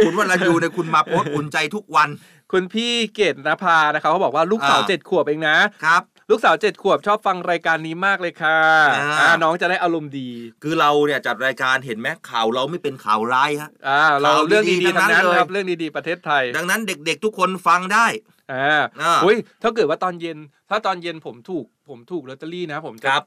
[0.05, 2.09] คุณวรัญยูเนี่ยคุณมาโพสต์อุ่นใจทุกวัน
[2.53, 8.59] คุณพี่เกดนภานะครับเขาบอกว่าลูกสาวอ่า เจ็ดขวบเองนะ ครับ ลูกสาวเจ็ดขวบชอบฟังรายการนี้มากเลยค่ะ
[8.95, 10.29] อ่าอ่าน้องจะได้อารมณ์ดี
[10.63, 18.07] คือเราเนี่ยจัดรายการเห็นไหมข่าวเราไม่เป็นข่าวร้ายฮะอ่าเราข่าวเรื่องดีดีๆๆทั้งนั้นทั้งนั้นเลยครับเรื่องดีๆประเทศไทย ดังนั้นเด็กๆทุกคนฟังได้
[18.53, 20.39] อ่าอ่าอุ้ยถ้าเกิดว่าตอนเย็น
[20.71, 23.25] ถ้าตอนเย็นผมถูกผมถูกลอตเตอรี่นะ ผมจะครับ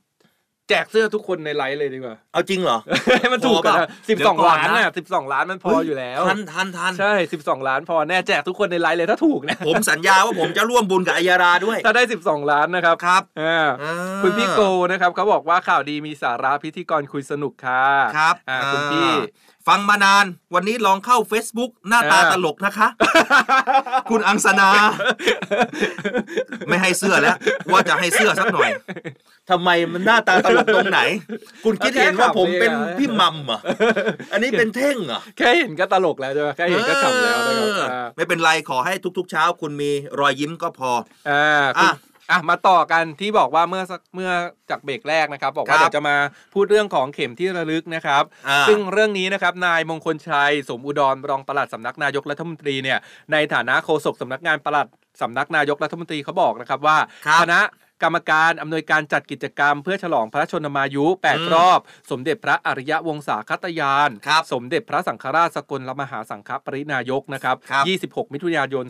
[0.70, 2.78] แจกเสื้อทุกคนในไลฟ์เลยดีกว่า เอาจริงเหรอ
[3.22, 14.62] ให้มันถูกกันพอเปล่าสิบเดี๋สยอวงก่อนล้านนะน่ะสิบสองล้านมันพออยู่แล้ว ทันทันทันใช่สิบสองล้านพอแน่แจกทุกคนในไลฟ์เลยถ้าถูกนะ ผมสัญญาว่าผมจะร่วมบุญกับอัยราด้วย ถ้าได้สิบสองล้านนะครับ ครับอ่าอ่าคุณพี่โก
[14.92, 17.84] นะครับเขาบอกว่าข่าวดีมีสาระพิธีกรคุยสนุกค่ะ
[18.18, 19.10] ครับ อ่าคุณพี่
[19.68, 22.88] ฟังมานาน วันนี้ลองเข้า Facebook หน้าตาอ่าตลกนะคะ
[24.10, 24.70] คุณอังสนา
[26.68, 27.36] ไม่ให้เสื้อแล้ว
[27.72, 28.70] ว่าจะให้เสื้อสักหน่อย
[29.50, 31.02] ทำไมมันหน้าตาตลกตรงไหน
[31.64, 33.60] คุณคิดเห็นว่าผมเป็นพี่มัมเหรอ
[34.32, 40.92] อันนี้เป็นเท่งเหรอแค่เห็นก็ตลกแล้วใช่ไหมแค่เห็นก็ขำแล้วนะครับเอออ่าไม่เป็นไรขอให้ทุกๆ เช้า คุณมีรอยยิ้มก็พอ
[41.30, 41.90] อ่า
[42.30, 44.32] อะคุณอะมาต่อกันที่บอกว่าเมื่อสักเมื่อ
[44.70, 46.16] จากเบรกแรกนะครับ บอกครัว่าบเดี๋ยวจะมา
[46.54, 53.00] พูดเรื่องของเข็มที่ระลึกนะครับอ่าซึ่งเรื่องนี้นะครับนายมงคลชัย สมอุดรรองปลัดสำนักนายกรัฐมนตรีเนี่ย
[53.32, 54.88] ในฐานะโฆษกสำนักงานปลัด
[55.22, 56.98] สำนักนายกรัฐมนตรีเขาบอกนะครับว่า
[57.28, 57.60] ครับคณะ
[58.04, 61.80] กรรมการอำนวยการจัดกิจกรรม เพื่อฉลองพระชนมายุอืม8รอบ
[62.12, 68.86] สมเด็จพระอริยวงศาคตยานครับสมเด็จพระสังฆราชสกลมหาสังฆปรินายกนะครับครับ 26 มิถุนายน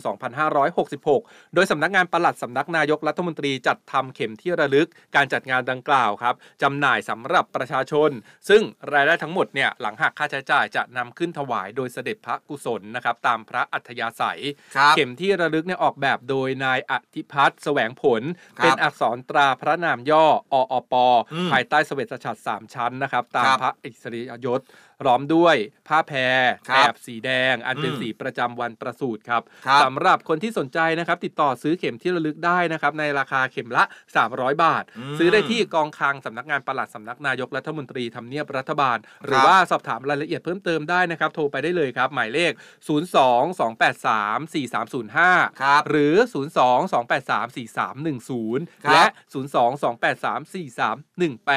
[0.74, 8.10] 2566 โดยสำนักงานปลัดสำนักนายกรัฐมนตรีจัดทำเข็มที่ระลึกการจัดงานดังกล่าวครับจำหน่ายสำหรับประชาชน
[8.48, 14.40] ซึ่งรายได้ทั้งหมดเนี่ยหลังหักค่าใช้จ่ายจะนำขึ้นถวายโดยเสด็จพระกุศลนะครับตามพระอัธยาศัย
[14.76, 18.22] ครับเข็มที่ระลึกเนี่ยออกแบบโดยนายอธิพัฒน์แสวงผล
[18.58, 20.94] ครับเป็นอักษรตราพระนามย่อออป
[21.32, 24.60] อืมภายใต้เสวตฉัตรสามชั้นนะครับ ตามครับพระอิสริยยศ
[25.04, 25.56] ล้อมด้วย
[25.88, 33.84] ผ้าแพรครัแบบบสีแดง อันเป็นอืมสีประจำวันประสูติครับครับสำหรับคนที่สนใจนะครับติดต่อซื้อเข็มที่ระลึกได้นะครับในราคาเข็มละ
[34.22, 42.52] 300 บาทอืมซื้อได้ที่กองคลังสำนักงานปลัดสำนักนายกรัฐมนตรีทำเนียบรัฐบาล หรือว่าสอบถามรายละเอียดเพิ่มเติมได้นะครับ โทรไปได้เลยครับ หมายเลข
[42.88, 49.04] 02-283-4305ครับหรือ 02-283-4310ครับและ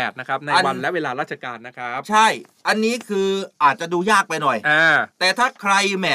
[0.10, 2.28] 02-283-4318 นะครับในอันวันและเวลาราชการนะครับ ใช่
[2.68, 3.29] อันนี้คือ
[3.64, 6.08] อาจจะดูยากไปหน่อยอ่าแต่ถ้าใครแหม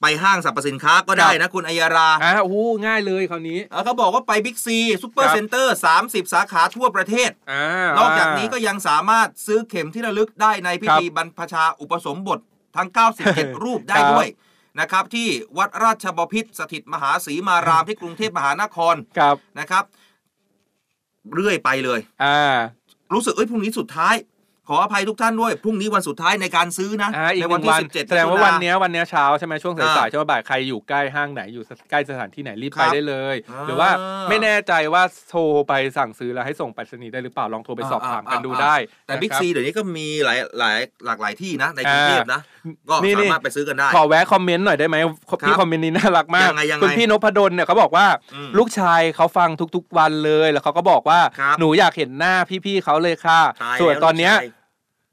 [0.00, 2.56] ไปห้างสรรพสินค้าก็ได้นะคุณอัยราอ่าโอ้โห
[2.86, 12.38] ง่ายเลยคราวนี้เออเขาบอกว่าไปบิ๊กซีซูเปอคร์รับเซ็นเตอร์30สาขาทั่วประเทศอ่านอกจากนี้ก็ยังสามารถซื้อเข็มที่ระลึกได้ในพิธีบรรพชาอุปสมบท
[12.76, 12.88] ทั้ง
[13.26, 14.28] 97 รูปได้ด้วย
[14.80, 15.28] นะครับ ที่
[15.58, 19.84] วัดราชบพิตรสถิตมหาศรีมารามที่กรุงเทพมหานครครับนะครับ
[21.34, 22.56] เรื่อยไปเลย อ่า
[23.12, 24.14] รู้สึกเอ้ยพรุ่งนี้สุดท้าย
[24.68, 33.90] ขออภัยทุกท่านด้วย พรุ่งนี้วันสุดท้ายในการซื้อนะอ่าอีกในหวันนึ่งที่วัน17แสดงว่ามิถุวันเนี้ยวันเนี้ยเช้าใช่ไหมช่วงสายอ่าๆช่วงบ่ายใครอยู่ใกล้ห้างไหนอยู่ใกล้สถานที่ไหนรีบครัไปบได้เลยอ่าหรือว่า
[34.28, 38.74] ไม่แน่ใจว่าโทรไปสั่งซื้อแล้วให้ส่งไปรษณีย์ได้หรือเปล่าลองโทรไปสอบถามกันดูได้
[39.06, 42.40] แต่บิ๊กนะครับซีเดี๋ยวนี้ก็มีหลายหลายหลากหลายที่นะในกรุงเทพนะ
[42.88, 44.96] ก็นี่สามารถไปซื้อกันได้ ขอแวะคอมเมนต์หน่อยได้ไหม
[45.46, 54.55] พี่คอมเมนต์นี้น่ารักมากยังไงยังไงคุณพี่นพดลเนี่ยเขาบอกว่าอืมลูกชายเขาฟังทุกๆวันเลยแล้วเขาก็บอกว่าครับหนูอยากเห็นหน้าพี่ๆเขาเลยค่ะตายส่วนแล้วตอนเนี้ยลูกชาย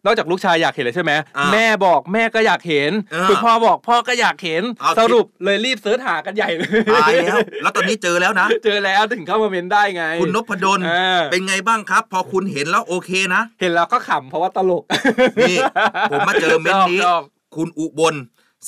[0.05, 14.83] นอกจากลูกชายอยากเห็นเลยใช่ไหมอ่าแม่บอกแม่ก็อยากเห็นเออคุณพ่อบอกพ่อก็อยากเห็นเอาสรุปเลยรีบเสิร์ชหากันใหญ่เลยตายแล้วแล้วตอนนี้เจอแล้วนะ เจอแล้วถึงเข้ามาเมนได้ไง คุณนพดลเออเป็นไงบ้างครับ พอคุณเห็นแล้วโอเคนะ เห็นแล้วก็ขำเพราะว่าตลก
[15.41, 15.55] นี่
[16.11, 17.21] ผมมาเจอเม้นต์นี้ชอบ
[17.55, 18.15] คุณอุบล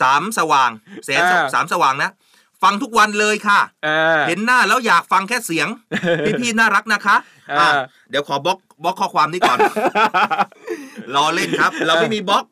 [0.02, 0.72] สามสว่าง
[1.06, 2.10] แสนอ่าสามสว่างนะ
[2.66, 5.68] ฟังทุกวันเลยค่ะอ่าเห็นหน้าแล้วอยากฟังแค่เสียง
[6.42, 7.16] พี่ๆน่ารักนะคะ
[7.52, 9.58] อ่าอะเดี๋ยวขอบล็อกบล็อกข้อความนี้ก่อน
[11.16, 12.44] รอเล่นครับ เราไม่มีบล็อก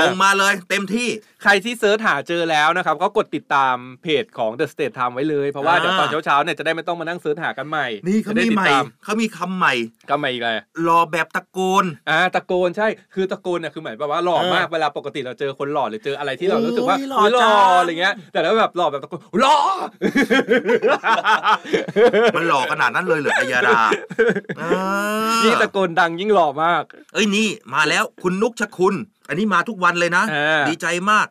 [0.00, 1.08] ส่งมาเลยเต็มที่
[1.42, 9.74] ใครที่ search หาเจอแล้วนะครับ ก็กดติดตามเพจของ The State Time ไว้เลย เพราะว่าอ่าเดี๋ยวตอนเช้าๆเนี่ยจะได้ไม่ต้องมานั่ง search หากันใหม่ นี่เขาจะได้มีติดใหม่ตามเขามีคำใหม่
[10.08, 10.56] ก็มาอีกเลย
[10.88, 19.58] รอแบบตะโกนอ่าตะโกนใช่คือตะโกนเนี่ยคือหมายแบบว่าหล่อเออมากเวลาปกติเราเจอคนหล่อหรือเจออะไรที่เรารู้สึกว่าโอ้ยหล่ออุ๊ยหล่อจังอะไรเงี้ย แต่แล้วแบบหล่อแบบตะโกนหล่อ
[22.36, 23.80] มันหล่อขนาดนั้นเลยเหรออัยยาดา
[24.58, 24.62] เอ
[25.30, 26.84] อยิ่งตะโกนดังยิ่งหล่อมาก
[27.14, 28.96] เอ้ยนี่มาแล้วคุณนุกชคุณ
[29.28, 31.26] อันนี้มาทุกวันเลยนะเออดีใจมาก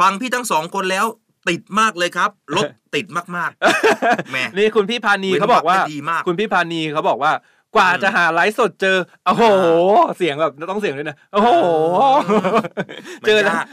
[0.00, 1.06] ฟังพี่ทั้งสองคนแล้ว
[1.48, 2.64] ติดมากเลยครับรถ
[2.94, 3.06] ติด
[3.36, 7.32] มากๆแหมนี่คุณพี่พานีเว้นเขาบอกว่าวรรคได้ดีมากคุณพี่พานีเขาบอกว่า
[7.76, 9.44] กว่าจะหาไลฟ์สดเจอ โอ้โห
[10.18, 11.50] เสียงแบบต้องเสียงด้วยนะ โอ้โห
[13.22, 13.66] มันเจอแล้วยาก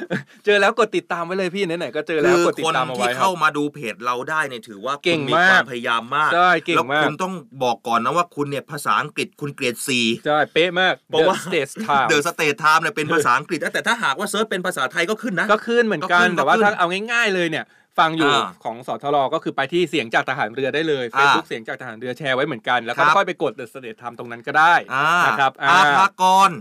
[0.45, 7.33] เจอแล้วกดติดตามไว้เลยพี่ไหนๆก็เจอแล้วคืกอดติคดนตามเอาที่ไว้ครัเข้าบมาดูเพจเราได้เนี่ยถือว่าเก่คุณงมีมากความพยายามมากใช่เก่งแล้วมากคุณต้อง
[7.63, 9.89] บอกก่อนนะว่าคุณเนี่ยภาษาอังกฤษคุณเกรด C
[10.25, 17.65] ใช่เป๊ะมากเพราะว่า The Stage Time เดอะสเตทไทม์เนี่ยเป็นภาษาอังกฤษนะแต่ถ้าหากว่าเซิร์ชเป็นภาษาไทยก็ขึ้นนะก็ขึ้นเหมือนกัก็นขึ้นแต่ว่าก็ขึ้นถ้าเอาง่ายๆเลยเนี่ย
[17.99, 26.51] ฟังอยู่อ่าของสทรก็คือไปที่เสียงจากทหารเรือได้เลยอ่า Facebook เสียงจากทหารเรือแชร์ไว้เหมือนกัน แล้วก็ครับค่อยไปกด The Stage Time ตรงนั้นก็ได้อ่านะครับอ่าอาภากร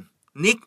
[0.44, 0.58] นิก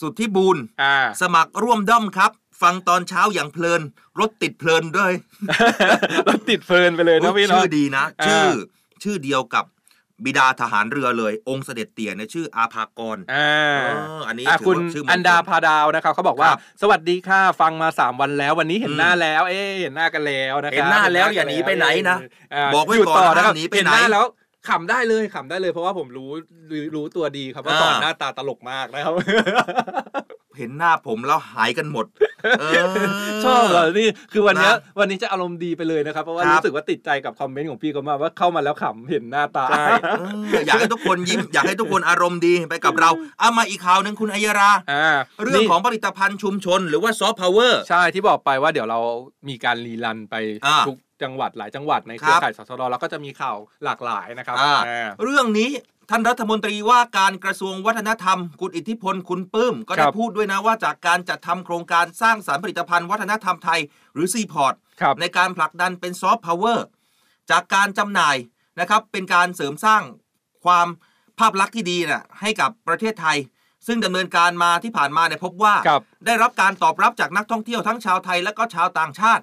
[0.00, 3.82] สุทธิบูลอ่าสมัครร่วมด้อมครับฟังตอนเช้าอย่างเพลิน
[4.20, 5.12] รถติดเพลินด้วย
[6.24, 8.48] แล้วติดเพลินไปเลยนะพี่เนาะชื่อดีนะอ่าชื่อ
[9.02, 9.64] ชื่อเดียวกับ
[10.24, 13.52] บิดาทหารเรือเลย องค์เสด็จเตี่ยเนี่ยชื่ออาภากรอ่า
[13.82, 24.26] เอออันนี้อะถือคุณว่าชื่อมงคลอันดาพาดาวนะครับเขาบอกว่าครับสวัสดีค่ะฟังมา 3 วันแล้ว วันนี้เห็นอืมหน้าแล้ว เอ๊ะเห็นหน้ากันแล้วนะครับเห็นหน้าแล้วอย่าหนีไปไหนนะาบอกไว้ยู่ก่อนต่นะนะครับหนีไปเห็นไหนหน้าแล้ว
[24.68, 26.30] ขำได้เลยขำได้เลยเพราะว่าผมรู้
[26.70, 29.14] รู้รู้ตัวดีครับว่าอ่าก่อนหน้าตาตลกมากนะครับ
[30.58, 32.06] เห็นหน้าผมแล้วหายกันหมด
[32.60, 32.84] เออ
[33.44, 39.86] ชอบเหรอนี่คือวันเนี้ยนะวันนี้จะอารมณ์ดีไปเลยนะครับ เพราะว่าครับรู้สึกว่าติดใจกับคอมเมนต์ของพี่เขามากว่าเข้ามาแล้วขำเห็นหน้าตาใช่
[40.18, 40.22] เอ
[40.58, 49.00] ออยากให้ทุกคนยิ้มอยากให้ทุกคนอารมณ์ดีไปกับเราเอามาอีกข่าวหนึ่งคุณอัยราอ่าเรื่องของผลิตภัณฑ์ชุมชน หรือว่าซอฟต์พาวเวอร์ใช่ที่บอกไปว่าเดี๋ยวเรา
[49.48, 50.34] มีการ rerun ไป
[50.66, 55.70] อ่าทุกจังหวัดหลายจังหวัดในเคครัรือบข่ายสสรแล้วก็จะมีข่าวหลากหลายนะครับอ่าอ่าเรื่องนี้
[56.12, 63.80] ท่านรัฐมนตรีว่าการกระทรวงวัฒนธรรม คุณอิทธิพลคุณปื้ม ก็คได้รับพูดด้วยนะว่าจากการจัดทำโครงการสร้างสรรค์ผลิตภัณฑ์วัฒนธรรมไทย
[64.14, 66.86] หรือ CPOT ครับในการผลักดันเป็นซอฟต์พาวเวอร์
[67.50, 68.36] จากการจำหน่าย
[68.80, 70.02] นะครับเป็นการเสริมสร้าง
[70.64, 70.88] ความ
[71.38, 73.36] ภาพลักษณ์ที่ดีนะให้กับประเทศไทย
[73.86, 79.42] ซึ่งดำเนินการมาที่ผ่านมาเนี่ยพบว่าครับได้รับการตอบรับจากนักท่องเที่ยวทั้งชาวไทยและก็ชาวต่างชาติ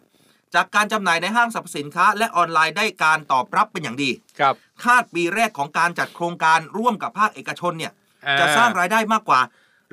[0.56, 7.92] จากการจำหน่ายในห้างสรรพสินค้า และออนไลน์ได้การตอบรับเป็นอย่างดี ครับ คาดปีแรกของการจัดโครงการร่วมกับภาคเอกชนเนี่ย
[8.28, 9.42] อ่จะสร้างรายได้มากกว่า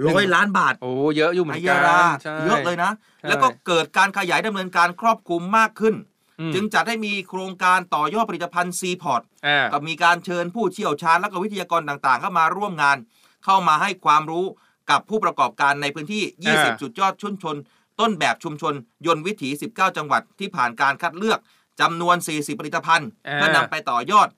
[0.07, 2.91] ร้อยล้านบาท โอ้เยอะอยู่เหมืออานกัยานราใช่เยอะเลยนะ
[3.21, 5.95] ใช่แล้วก็เกิดการขยายดำเนินการครอบคลุมมากขึ้น
[6.41, 12.97] อืมจึงจัดให้มีโครงการต่อยอดผลิตภัณฑ์ซีพอร์ตอ่ากับมีการเชิญผู้เชี่ยวชาญและก็วิทยากรต่างๆ เข้ามาร่วมงาน
[13.45, 14.47] เข้ามาให้ความรู้
[14.91, 16.23] กับผู้ประกอบการในพื้นที่
[16.55, 17.57] 20 จุดยอดชุมชน
[18.01, 18.75] ต้นแบบชุมชน
[19.07, 21.39] ยนต์วิถี 19 จังหวัดที่ผ่านการคัดเลือก
[21.81, 24.29] จำนวน 40 ผลิตภัณฑ์อ่าเพื่อนำไปต่อยอด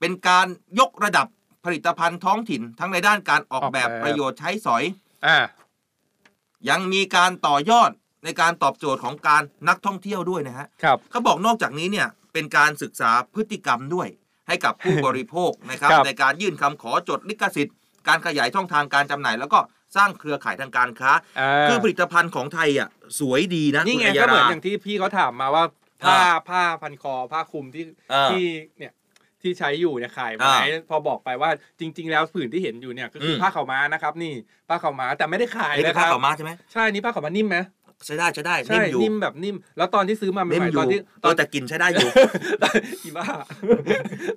[0.00, 0.46] เป็นการ
[0.78, 1.26] ยกระดับ
[1.64, 4.84] ผลิตภัณฑ์ท้องถิ่นทั้งในด้านการออกแบบประโยชน์ใช้สอย
[5.26, 5.36] อ่า
[6.68, 7.90] ยังมีการต่อยอด
[8.24, 14.08] ในการตอบโจทย์ของการนักท่องเที่ยวด้วยนะฮะครับเขาบอกนอกจากนี้เนี่ยเป็นการศึกษาพฤติกรรมด้วย
[14.48, 17.76] ให้กับผู้บริโภคนะครับครับในการยื่นคำขอจดลิขสิทธิ์
[18.08, 19.58] การขยายช่องทางการจำหน่าย แล้วก็
[19.96, 22.88] สร้างเครือข่ายทางการค้าอ่าคือผลิตภัณฑ์ของไทยอะ
[23.20, 25.64] สวยดีนะนี่ไงคุณก็เหมือนราอย่างที่พี่เขาถามมาว่า
[26.02, 28.44] ผ้าอ่าผ้าพันคอผ้าคลุมที่อ่าที่
[28.78, 28.92] เนี่ย
[29.42, 34.32] ที่ใช้อยู่เนี่ยขายไหมอ่าพอบอกไปว่าจริง ๆ แล้วผืนที่เห็นอยู่เนี่ยก็คืออมผ้าขาวม้านะครับ นี่
[34.68, 37.58] ผ้าขาวม้าแต่ไม่ได้ขายนี่เป็นนะคผ้ารับขาวม้าใช่ไหมใช่นี่ผ้าขาวม้านิ่มไหม
[38.06, 42.08] ใช้ได้ใช้ได้ใช่นิ่มอยู่นิ่มแบบนิ่ม แล้วตอนที่ซื้อมาใหนิ่มม่อๆตยู่อนที่ตเอออนแต่กลินใช้ได้อยู่
[43.02, 43.26] อีบ้า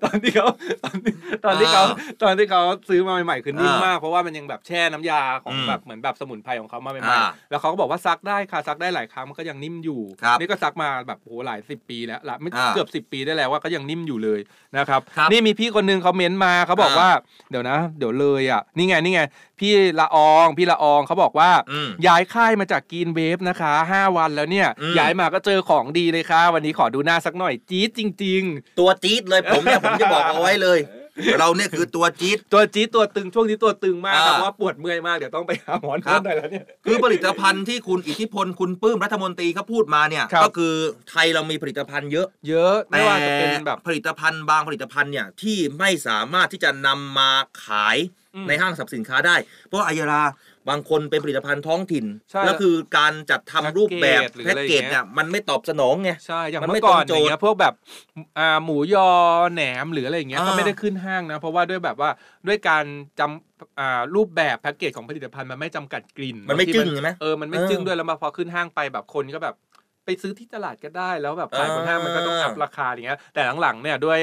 [0.03, 0.45] ตอนที่เขา
[0.84, 1.13] ตอนที่
[1.45, 14.39] ตอนที่เขาอ่าตอนที่เขาซื้อมาใหม่ๆคือนิ่มอ่ามมากเพราะว่ามันยังแบบแช่น้ำยาของอืมแบบเหมือนแบบสมุนไพรของเขามาใหม่อ่าๆแล้วเขาก็บอกว่าซักได้ค่ะซักได้หลายครั้งมันก็ยังนิ่มอยู่ครับนี่ก็ซักมาแบบโหหลายสิบปีแล้วละไม่อ่าเกือบสิบปีได้แล้วว่าก็ยังนิ่มอยู่เลย
[14.78, 17.09] นะครับครับนี่มีพี่คนนึงเขาเม้นต์มาเขาบอกอ่าว่า
[17.51, 19.22] เดี๋ยวนะ เดี๋ยวเลยอะนี่ไงนี่ไง
[19.60, 28.43] พี่ละอองพี่ละอองเขาบอกว่าอืมย้ายค่ายมาจากกีนเวฟนะคะ 5 วันแล้วเนี่ยอืมย้ายมาก็เจอของดีเลยค่ะ วันนี้ขอดูหน้าสักหน่อยจี๊ดจริง
[28.80, 30.80] ตัวจี๊ดเลยผมเนี่ยผมจะบอกเอาไว้เลย
[31.39, 40.74] เราเนี่ยคือตัวจี๊ดๆตัวจี๊ดตัวตึงช่วงนี้ตัวตึงมากครับอ่าเพราะว่าปวดเมื่อยมากเดี๋ยวต้องไปหาหมอนครัวดบหน่อยแล้วเนี่ยคือผลิตภัณฑ์ที่คุณอิทธิพลคุณปื้มรัฐมนตรีเขาพูดมาเนี่ยครับก็คือ
[41.10, 47.32] ไทยเรามีผลิตภัณฑ์เยอะ เยอะไม่ว่าจะเป็นแบบผลิตภัณฑ์บางผลิตภัณฑ์เนี่ยที่ไม่สามารถที่จะนำมา
[47.66, 50.24] ขายอืม ในห้างสรรพสินค้าได้ เพราะว่าอายารา
[50.70, 57.74] บางคนเป็นผลิตภัณฑ์ท้องถิ่นใช่แล้วคือการจัดทำรูปแบบแพ็แพ็กกเกเกจจหรืออะไรอย่างเงี้ยเนี่ยมันไม่ตอบสนองไงใช่อย่างมันเมื่ไม่อก่อนตรงโจอทย์ย่างเงี้ยพวกแบบ
[58.40, 59.10] อ่าหมูยอ
[59.54, 62.10] แหนมหรืออะไรอย่างเงี้ยอ่าก็ไม่ได้ขึ้นห้างนะ เพราะว่าด้วยแบบว่า
[62.48, 62.84] ด้วยการ
[63.20, 69.56] จำอ่ารูปแบบแพ็กเกจของผลิตภัณฑ์มันไม่จำกัดกลิ่น มันไม่บาทีจึ้งใช่ไหมเออมันไม่เออจึ้งด้วยแล้วมาพอขึ้นห้างไปแบบคนก็แบบ
[70.06, 74.20] ไปซื้อที่ตลาดก็ได้ แล้วแบบขายบนห้างมันก็ต้องอ่าอัพราคาอย่างเงี้ยแต่หลังๆเนี่ยด้วย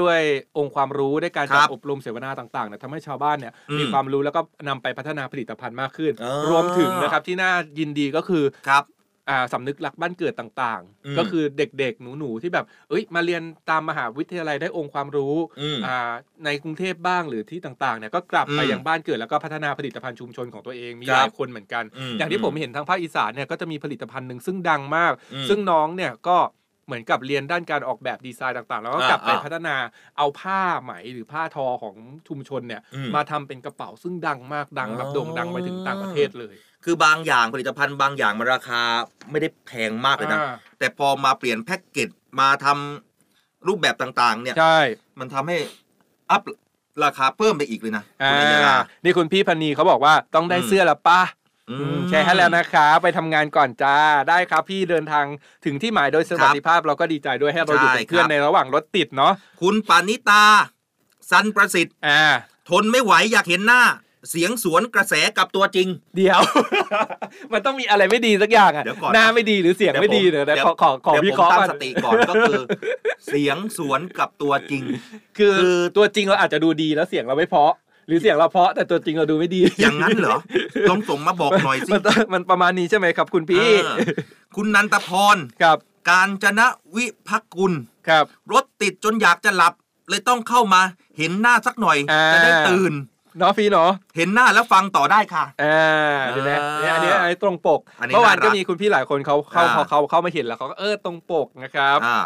[0.00, 0.18] ด้วย
[0.58, 8.84] องค์ความรู้ด้วยการครัจัดบอบรมเสวนาต่างๆเนี่ยทำให้ชาวบ้านเนี่ยอืมมีความรู้แล้วก็นำไปพัฒนาผลิตภัณฑ์มากขึ้นอ๋อรวมถึงนะครับที่น่ายินดีก็คือครับ
[9.28, 16.12] อ่าสำนึกรักบ้านเกิดต่างอืม ๆ ก็คือเด็กๆ หนูๆ ที่แบบ เอ้ย มาเรียนตามมหาวิทยาลัยได้องค์ความรู้อืม อ่า
[16.44, 26.38] ในกรุงเทพบ้างหรือที่ต่างๆเนี่ยก็กลับไปอืมยังบ้านเกิดแล้วก็พัฒนาผลิตภัณฑ์ชุมชนของตัวเองมีครับหลายคนเหมือนกัน อืมอย่างที่ผมเห็นทางภาคอีสานเนี่ยก็จะมีผลิตภัณฑ์หนึ่งซึ่งดังมาก อืมซึ่งน้องเนี่ยก็
[26.86, 29.76] เหมือนกับเรียนด้านการออกแบบดีไซน์ต่างๆ แล้วก็อ่ากลับไปอ่าพัฒนา
[30.18, 31.94] เอาผ้าไหมหรือผ้าทอของ
[32.28, 36.54] ชุมชนเนี่ยอืมมาทำเป็นกระเป๋าซึ่งดังมากดังแบบอ๋อโด่งดังไปถึงต่างประเทศเลย
[36.84, 38.80] คือบางอย่างผลิตภัณฑ์บางอย่างมันราคา
[39.30, 42.08] ไม่ได้แพงมากเลยนะ อ่า แต่พอมาเปลี่ยนแพ็กเกจ
[42.40, 44.78] มาทำรูปแบบต่างๆ เนี่ย ใช่
[45.18, 45.56] มันทำให้
[46.30, 46.42] อัพ
[47.04, 51.20] ราคาเพิ่มไปอีกเลยนะอ่าคุณอัญญารานี่คุณพี่พันนีเขาบอกว่าต้องได้อืมเสื้อแล้วป้า
[51.70, 53.96] อืมแชร์ให้แล้วนะคะ ไปทำงานก่อนจ้า
[54.28, 55.24] ได้ครับพี่เดินทาง
[55.64, 60.44] ถึงที่หมายโดยสวัสดิภาพ เราก็ดีใจด้วยให้เราอยู่เป็นเพื่อนใช่ครับ ในระหว่างรถติดเนาะคุณปานิตา
[61.30, 62.20] สันประสิทธิ์ อ่า
[62.70, 63.82] ทนไม่ไหวอยากเห็นหน้า
[64.30, 66.40] เสียงสวนกระแสกับตัวจริง เดี๋ยว
[67.52, 72.62] มันต้องมีอะไรไม่ดีสักอย่างอะเดี๋ยวก่อนหน้าไม่ดีหรือเสียงไม่ดีเดี๋ยวนะขอขอขอเดี๋ยววิผมเคราะห์ตั้งก่อนสติก่อนก็คือ
[73.26, 74.82] เสียงสวนกับตัวจริง
[75.38, 77.72] คือคือตัวจริงเราอาจจะดูดีแล้วเสียงเราไม่เพราะ
[78.06, 80.36] หรือเสียงเราเพราะแต่ตัวจริงเราดูไม่ดี อย่างนั้นเหรอ
[80.90, 82.02] ลองส่งมาบอกหน่อยสิมัน
[82.32, 83.98] มันประมาณนี้ใช่ไหมครับ คุณพี่เออ
[84.56, 85.78] คุณนันตพรครับ
[86.10, 87.72] การจนะวิพักกุล
[88.08, 89.74] ครับ รถติดจนอยากจะหลับ
[90.08, 90.80] เลยต้องเข้ามา
[91.18, 92.92] เห็นหน้าสักหน่อยอ่าจะได้ตื่น
[93.38, 102.18] เนาะพี่เนาะเห็นหน้าแล้วฟังต่อได้ค่ะอ่าเห็นไหมอ่าเนี่ยอันนี้อันนี้ตรงปกอันนี้เมื่อวานน่ารักก็มีคุณพี่หลายคนเขาเข้าอ่าเขาเขาเข้ามาเห็นแล้วเขาก็เออตรงปกนะครับอ่า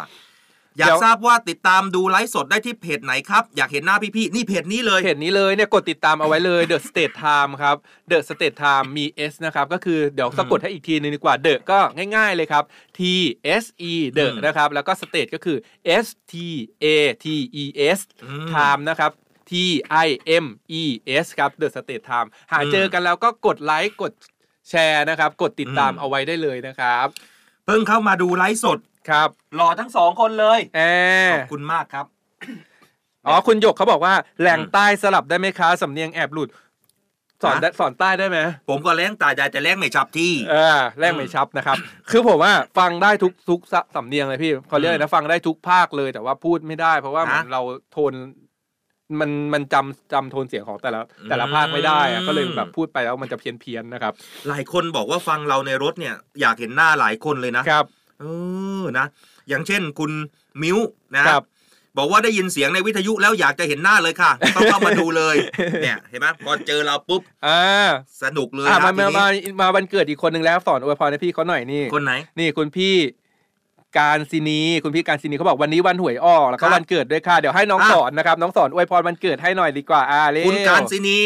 [0.77, 7.75] อยาเดี๋กยวทราบว่าติดตามดูไลฟ์สดได้ที่เพจไหนครับ อยากเห็นหน้าพี่ๆนี่เพจนี้เลยเพจนี้เลยเนี่ยกดติดตามเอาไว้เลย The State Time ครับ
[8.11, 11.79] The State Time มี S นะครับ ก็คือเดี๋ยวสะกดให้อีกทีนึงดีกว่า The ก็
[12.15, 12.63] ง่ายๆเลยครับ
[12.97, 12.99] T
[13.61, 15.57] S E The อืมนะครับ แล้วก็ State ก็คือ
[16.03, 16.33] S T
[16.83, 16.85] A
[17.23, 17.25] T
[17.63, 17.65] E
[17.97, 19.11] S อืม Time นะครับ
[19.49, 19.51] T
[20.05, 20.07] I
[20.43, 20.45] M
[20.81, 20.83] E
[21.23, 24.13] S ครับ The State Time หาอืมเจอกันแล้วก็กดไลค์กด
[24.69, 27.07] แชร์นะครับ กดติดตามอืมเอาไว้ได้เลยนะครับ
[27.65, 28.79] เพิ่งเข้ามาดูไลฟ์สด
[29.09, 30.81] ครับหล่อทั้งสองคนเลยแอ
[31.33, 32.05] ขอบคุณมากครับ
[33.27, 36.49] อ๋อ คุณหยกเขาบอกว่าแหล่งใต้สลับได้ไหมคะ สำเนียงแอบหลุด
[37.43, 38.39] สอนฮะได้สอนใต้ได้ไหม
[38.69, 41.77] ผมก็แรงตายใจแต่แรงไม่จับที่เออแรกไม่ชับนะครับ
[42.09, 48.13] คือผมว่าฟังได้ทุกทุกสสำเนียงเลยพี่เขาเรียกอะไรนะฟังได้ทุกภาคเลยแต่ว่าพูดไม่ได้ เพราะว่าเหมือนฮะเราโทน
[49.19, 54.13] มันมันจำจำโทนเสียงของแต่ละอืมแต่ละภาคไม่ได้อะก็เลยแบบพูดไปแล้วมันจะเพี้ยนเพี้ยนๆนะครับ
[54.49, 57.85] หลายคนบอกว่าฟังเราในรถเนี่ย อยากเห็นหน้าหลายคนเลยนะครับ
[58.19, 58.25] เอ
[58.81, 59.05] อนะ
[59.49, 60.11] อย่างเช่นคุณ
[60.61, 60.77] มิ้ว
[61.15, 61.43] นะครับ
[61.97, 65.35] บอกว่าได้ยินเสียงในวิทยุแล้วอยากจะเห็นหน้าเลยค่ะ ต้องเข้ามาดูเลย
[65.83, 67.89] เนี่ยเห็นไหมพอเจอเราปุ๊บอ่า
[68.23, 72.95] สนุกเลยอ่านะมาทีมานี้มามาวันเกิดอีกคนหนึ่งแล้วสอนอวยพรให้พี่เขาหน่อยนี่คนไหน นี่คุณพี่
[73.97, 81.17] การศินีคุณพี่การศินีเขาบอกวันนี้วันหวยออกแล้วครัก็บวันเกิดด้วยค่ะเดี๋ยวให้น้องอะสอนนะครับน้องสอนอวยพรวันเกิดให้หน่อยดีกว่าอ่าเร็วคุณการศินี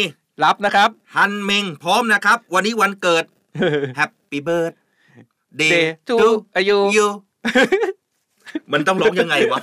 [0.44, 3.24] รับนะครับฮันเมงพร้อมนะครับ วันนี้วันเกิด
[3.98, 6.16] Happy Birthday Day to
[6.68, 7.08] you you
[8.72, 9.60] มันต้องร้องยังไงวะ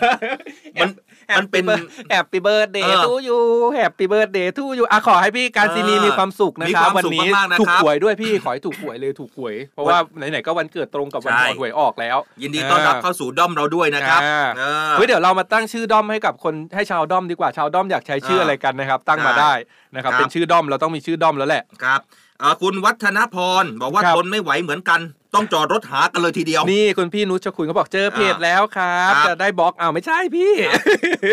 [0.82, 0.90] มัน
[1.38, 1.64] มันเป็น
[2.12, 9.98] Happy Birthday to you Happy Birthday to you อะขอให้พี่การซีนีเออมีความสุขนะมีครับความวันสุขนี้มากๆนะครับถูกหวยด้วยพี่ขอให้ถูกหวยเลยถูกหวย เพราะว่า
[10.32, 19.54] ไหนๆก็วันเกิดตรงกับวันใช่ออกหวยออกแล้ว ยินดีต้อนรับเข้าสู่ด้อมเราด้วยนะครับอ่าเออเฮ้ยเดี๋ยวเรามาตั้งชื่อด้อมให้กับคนให้ชาวด้อมดีกว่าชาวด้อมอยากใช้ชื่อเออออะไรกันนะครับ ตั้งมาใช่ได้
[19.96, 22.02] นะครับครับเป็นชื่อด้อมเราต้องมีชื่อด้อมแล้วแหละครับ
[22.40, 25.00] เอ่อคุณวัฒนพรบอกว่าครับทนไม่ไหวเหมือนกัน
[25.36, 30.54] ต้องจอดรถหากันเลยทีเดียว นี่คุณพี่นุชคุณเขาบอกเจอเพจอ่าแล้วครับครับ จะได้บล็อกอ้าวไม่ใช่พี่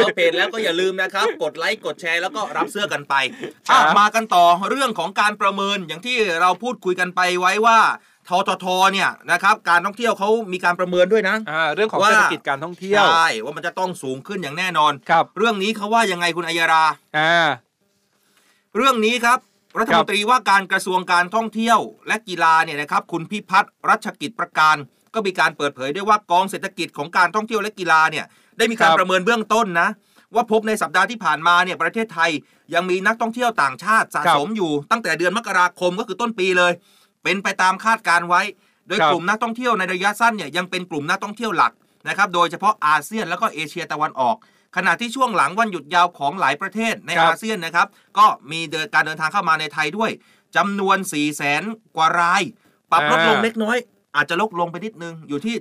[0.00, 3.14] ก็เพจแล้วก็อย่าลืมนะครับ กดไลค์กดแชร์แล้วก็รับเสื้อกันไป
[3.68, 7.78] ครับอะมากันต่อเรื่องของการประเมินอย่างที่เราพูดคุยกันไปไว้ว่า
[8.28, 16.84] ทททเนี่ยนะครับการท่องเที่ยวเขามีการประเมินด้วยนะอ่าเรื่องของว่าเศรษฐกิจการท่องเที่ยวใช่ว่ามันจะต้องสูงขึ้นอย่างแน่นอนครับ เรื่องนี้เขาว่ายังไงคุณอัยรา
[17.18, 17.48] อ่า
[18.76, 19.38] เรื่องนี้ครับ
[19.76, 24.76] รัฐมนตรีว่าการกระทรวงการท่องเที่ยว และกีฬาเนี่ยนะครับคุณพิพัฒน์รัชกิจประการ
[25.14, 28.24] ก็มีการเปิดเผยด้วยว่ากองเศรษฐกิจของการท่องเที่ยวและกีฬาเนี่ย
[28.58, 29.88] ได้มีการรประเมินเบื้องต้นนะ
[30.34, 32.30] ว่าพบในสัปดาห์ที่ผ่านมาเนี่ยประเทศไทย
[32.74, 36.72] ยังมีนักท่องเที่ยวต่างชาติสะสมอยู่ ตั้งแต่เดือนมกราคมก็คือต้นปีเลย
[37.22, 38.42] เป็นไปตามคาดการไว้
[38.88, 41.72] โดยกลุ่มนักท่องเที่ยวในระยะสั้นเนี่ยยังเป็นกลุ่มนักท่องเที่ยวหลัก
[42.08, 44.36] นะครับโดยเฉพาะอาเซียนแล้วก็เอเชียตะวันออก
[44.76, 47.86] ขณะที่ช่วงหลังวันหยุดยาวของหลายประเทศในครับอาเซียนนะครับ
[48.18, 50.10] ก็มีเดินการเดินทางเข้ามาในไทยด้วย
[50.56, 51.62] จำนวน 4 0 0แสน
[51.96, 52.42] กว่าราย
[52.90, 53.78] ปรับลดลงอ่าเล็กน้อย
[54.16, 55.54] อาจจะลดลงไปนิดนึง อยู่ที่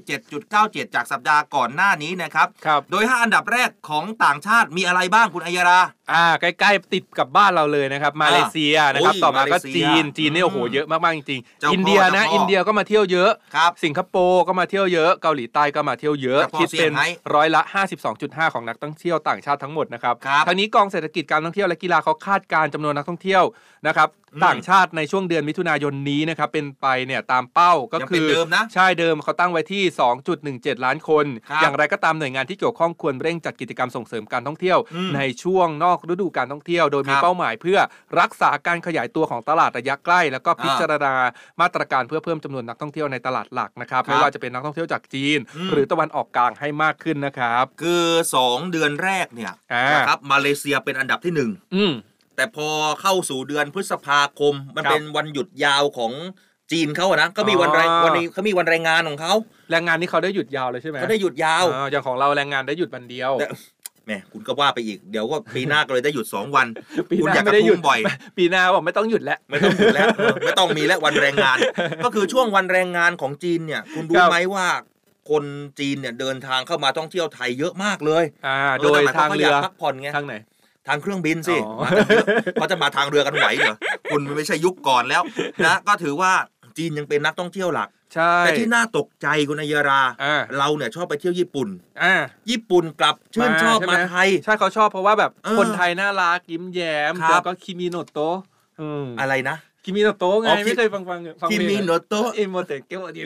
[0.45, 5.79] 7.97 จากสัปดาห์ก่อนหน้านี้นะครับครับโดย 5 อันดับแรกของต่างชาติมีอะไรบ้างคุณอัยรา
[6.11, 17.61] อ่าใกล้ๆติดกับบ้านเราเลยนะครับ มาเลเซียนะครับโอ้ยต่อมาก็มาเลเซียจีนจีนเนี่ยโอ้โหอืมเยอะมากๆจริงเจ้าพ่อๆอินเดียนะเจ้าพ่ออิอินเดียก็มาเที่ยวเยอะครับสิงคโปร์ก็มาเที่ยวเยอะเกาหลีใต้ก็มาเที่ยวเยอะเจ้าพ่อคิดเป็นเซี่ยงไฮ้ร้อยละ
[18.07, 23.43] 52.5 ของนักท่องเที่ยวต่างชาติทั้งหมดนะครับครับทั้งนี้กองเศรษฐกิจการท่องเที่ยวและกีฬาเขาคาดการณ์จำนวนนักท่องเที่ยว
[23.87, 29.83] นะครับอืมต่างชาติในช่วงเดือนมิถุนายนนี้นะครับเป็นไปเนี่ยตามเป้าก็ยังคืเป็นอเดิมนะใช่เดิมเขาตั้งไว้ที่
[30.33, 37.77] 2.17 ล้านคนครับอย่างไรก็ตามหน่วยงานที่เกี่ยวข้องควรเร่งจัดกิจกรรมส่งเสริมการท่องเที่ยวอืมในช่วงนอกอกฤดูการท่องเที่ยว โดยมีครับเป้าหมายเพื่อ
[38.19, 41.13] รักษาการขยายตัวของตลาดระยะใกล้ แล้วก็พิจารณา
[41.61, 48.05] มาตรการเพื่อเพิ่มจำนวนนักท่องเที่ยวในตลาดหลักนะครับครับไม่ว่าจะเป็นนักท่องเที่ยวจากจีนอืมหรือตะวันออกกลางให้มากขึ้นนะครับ คือ
[48.41, 51.93] 2 เดือนแรกเนี่ยอ่านนะครับมาเลเซียเป็นอันดับที่หนึ่งอืม
[52.35, 52.69] แต่พอ
[53.01, 56.13] เข้าสู่เดือนพฤษภาคม มันครับเป็นวันหยุดยาวของ
[56.71, 59.33] จีนเขาอะนะก็มีวันแรงอ๋อวันนี้เขามีวันแรงงานของเขา
[59.71, 63.31] แรงงานนี่เขาได้หยุดยาวเลยใช่ไหมเขาได้หยุดยาวอ่าอย่างของเราแรงงานได้หยุดวันเดียว
[64.07, 66.67] แต่แหมคุณก็ว่าไปอีกเดี๋ยวก็ปีหน้าก็เลยได้หยุด2วัน
[67.09, 67.99] ปีหคุณน้าอยากไม่กระได้หยุดทุ่มบ่อย
[68.37, 71.57] ปีหน้าบอกไม่ต้องหยุดแล้วไม่ต้องหยุดแล้วเออไม่ต้องมีแล้ววันแรงงาน
[72.05, 74.67] ก็คือช่วงวันแรงงานของจีนเนี่ย คุณรู้ครับไหมว่า
[75.29, 75.43] คน
[75.79, 80.35] จีนเนี่ยเดินทางเข้ามาท่องเที่ยวไทยเยอะมากเลยอ่าเออโดยแต่หมทางควมเรือขยกพักผ่อนไงทางไหน
[80.87, 83.75] ทางเครื่องบินสิอ๋อมากันเยอะเขาจะมาทางเรือกันไหวเหรอ
[84.11, 85.21] คุณไม่ใช่ยุคก่อนแล้ว
[85.65, 86.31] นะก็ถือว่า
[86.77, 91.67] จีนยังเป็นนักท่องเที่ยวหลัก ใช่ แต่ที่น่าตกใจคุณนายรา อ่า เราเนี่ยชอบไปเที่ยวญี่ปุ่น
[92.03, 92.15] อ่า
[92.49, 98.37] ญี่ปุ่นกลับชื่นชอบใไหมาไทย ใช่เขาชอบเพราะว่าแบบเออคนไทยน่ารักยิ้มแย้มครับ แล้วก็คิมิโนโตะ
[98.81, 99.55] อืมอะไรนะ
[99.87, 103.21] คิมิโนโตะไงอ๋อคิไม่เคยฟังฟังฟังคิเพลงมิโนโตะเอโมเตะเกวดี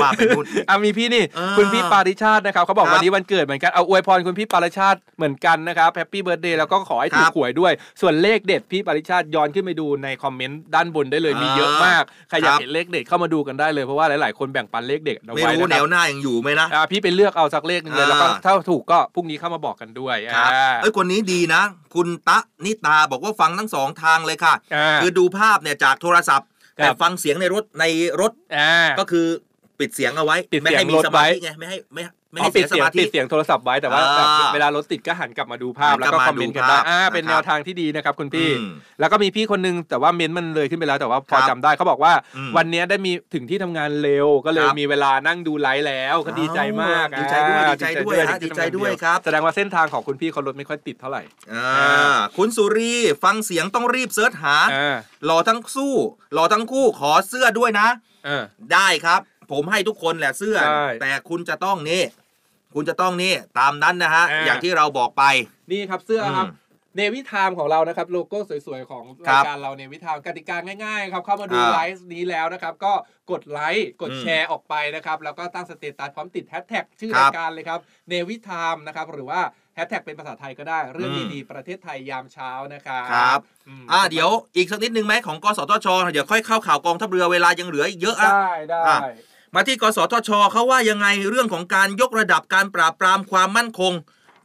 [0.00, 21.62] ว่าไปนู่นอะมีพี่นี่เออคุณพี่ปาริชาตินะครับเขาบอกครับวันนี้วันเกิดเหมือนกันเอาอวยพรคุณพี่ปาริชาติเหมือนกันนะครับแฮปปี้เบิร์ดเดย์แล้วก็ขอให้ถูคกรับหวยด้วย ส่วนเลขเด็ดพี่ปาริชาติย้อนขึ้นไปดูในคอมเมนต์ด้านบนได้เลยมีเยอะมากใครอยากครับเห็นเลขเด็ดเข้ามาดูกันได้เลยเพราะว่าหลาย ๆ คนแบ่งปันเลขเด็ดเอาไม่ไว้รู้นะแนครับวหน้ายังอยู่ไหมนะอ่าพี่ไปเลือกเอาสักเลขหนึงเลยอ่าแล้วก็ถ้าถูกก็พรุ่งนี้เข้ามาบอกกันด้วยครับอ่าเอ้ยคนนี้ดีนะ
[21.94, 27.84] คุณตะนิตาบอกว่าฟังทั้งสองทางเลยค่ะอ่าคือดูภาพเนี่ยจากโทรศัพท์ครับแต่ฟังเสียงในรถใน
[28.20, 29.26] รถอ่าก็คือ
[29.80, 32.02] ปิดเสียงเอาไว้ปิดไม่เสียงให้มีรถสมาธิไว้ไงไม่ให้ไม่
[32.32, 51.22] ไม่อ๋อให้ปิเสีดยสเสียงมาธิ ปิดเสียงโทรศัพท์ไว้แต่ว่าอ่าแบบเวลารถติดก็หันกลับมาดูภาพหันแล้วกลับก็มาคอมเมนต์กันได้ดูภาพอ่าเป็นนะครับแนวทางที่ดีนะครับคุณพี่ อืมแล้วก็มีพี่คนนึงแต่ว่าเมนต์มันเลยขึ้นไปแล้วแต่ว่าพอครับจำได้เขาบอกว่าอืมวันนี้ได้มีถึงที่ทำงานเร็วก็เลยครับ มีเวลานั่งดูไลฟ์แล้วก็ดีใจมากดีใจด้วยอ่าดีใจด้วยฮะที่ดีใจด้วยครับ แสดงว่าเส้นทางของคุณพี่เขารถไม่ค่อยติดเท่าไหร่
[51.54, 55.94] อ่าคุณสุรีฟังเสียงต้องรีบเสิร์ชหาอ่าหล่อทั้งสู้
[56.34, 57.88] หล่อทั้งคู่ขอเสื้อด้วยนะ
[58.26, 59.20] เออได้ครับ
[59.50, 62.02] ผมให้ทุกคนแหละเสื้อ ใช่แต่คุณจะต้องนี่
[62.74, 65.22] คุณจะต้องนี่ ตามนั้นนะฮะ อ่า อย่างที่เราบอกไป
[65.70, 66.66] นี่ครับเสื้อครับ อืม
[66.96, 72.92] Navy Time ของเรานะครับโลโก้สวยๆ ของครัรายบการเรา Navy Time กติกาง่ายๆครับเข้ามาดูอ่าไลฟ์นี้แล้วนะครับ ก็
[73.30, 79.40] กดไลค์กดอืมแชร์ออกไปนะครับ แล้วก็ตั้งสเตตัสพร้อมติดแฮชแท็กชื่อครัรายการเลยครับ Navy Time นะครับ หรือว่า
[79.74, 83.40] แฮชแท็กเป็นภาษาไทยก็ได้ เรื่องอืมดีๆ ประเทศไทยยามเช้านะครับครับ
[83.82, 89.00] มอ่าเดี๋ยวอีกสักนิดนึงไหมของกสทช เดี๋ยวค่อยเข้าข่าวกองทัพเรือเวลายังเหลืออีกเยอะอะ ได้ได้อะ
[89.54, 93.92] มาที่กสทชเขาว่ายังไงเรื่องของการยกระดับการปราบปรามความมั่นคง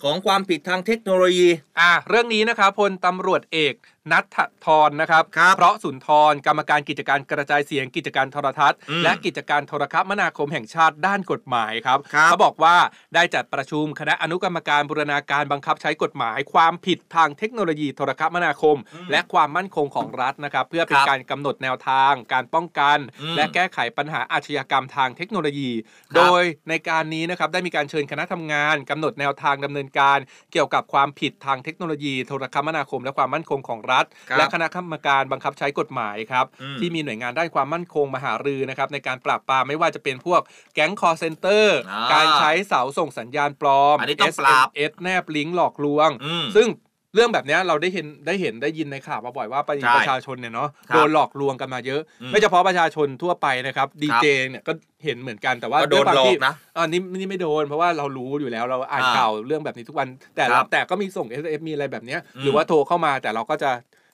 [0.04, 1.50] ของความผิดทางเทคโนโลยี
[1.80, 3.74] อ่าเรื่องนี้นะครับพลตำรวจเอก
[4.12, 4.26] นัท
[4.66, 12.76] ธรนะครับครับเพราะสุนทรกรรมการกิจการกระจายเสียงกิจการโทรทัศน์อืมและกิจการโทรคมนาคมแห่งชาติด้านกฎหมายครับครับเขาบอกว่า
[13.16, 18.78] ได้จัดประชุมคณะอนุกรรมการบูรณาการบังคับใช้กฎหมาย ความผิดทางเทคโนโลยีโทรคมนาคม
[19.12, 30.18] และความมั่นคงของรัฐนะครับ เพื่อเป็นครับการกำหนดแนวทาง การป้องกันอืมและแก้ไขปัญหาอาชญากรรมทางเทคโนโลยีครับโดยในการนี้นะครับได้มีการเชิญคณะทำงานกำหนดแนวทางดำเนินการ
[30.52, 34.06] เกี่ยวกับความผิดทางเทคโนโลยีโทรคมนาคม และความมั่นคงของรัฐครับ
[34.38, 40.42] และคณะกรรมการบังคับใช้กฎหมายครับอืมที่มีหน่วยงานด้านความมั่นคงมาหารือนะครับในการปราบปรามไม่ว่าจะเป็นพวก
[40.74, 46.68] แก๊งคอร์เซนเตอร์อ่าการใช้เสาส่งสัญญาณปลอมอันนี้ต้องปราบ SMS แนบลิงก์หลอกลวงอืมซึ่ง
[47.16, 54.72] เรื่องแบบเนี้ยเราได้เห็นได้เห็นได้ยินในข่าวมาบ่อยว่าประใช่ประชาชนเนี่ยเนาะครับโดนหลอกลวงกันมาเยอะอืมไม่เฉพาะประชาชนทั่วไปนะครับดีเจเนี่ยก็
[55.06, 63.72] เห็นเหมือนกันแต่ว่าก็โดนด้วยความหลอกที่นะอันนี้นี่ไม่โดนเพราะว่าเรารู้อยู่แล้วเราอ่านอ่าข่าวเรื่องแบบนี้ทุกวัน แต่คละรับแต่ก็มีส่ง s อมีอะไรแบบเนี้ยอืมหรือว่าโทรเข้ามาแต่เราก็จะ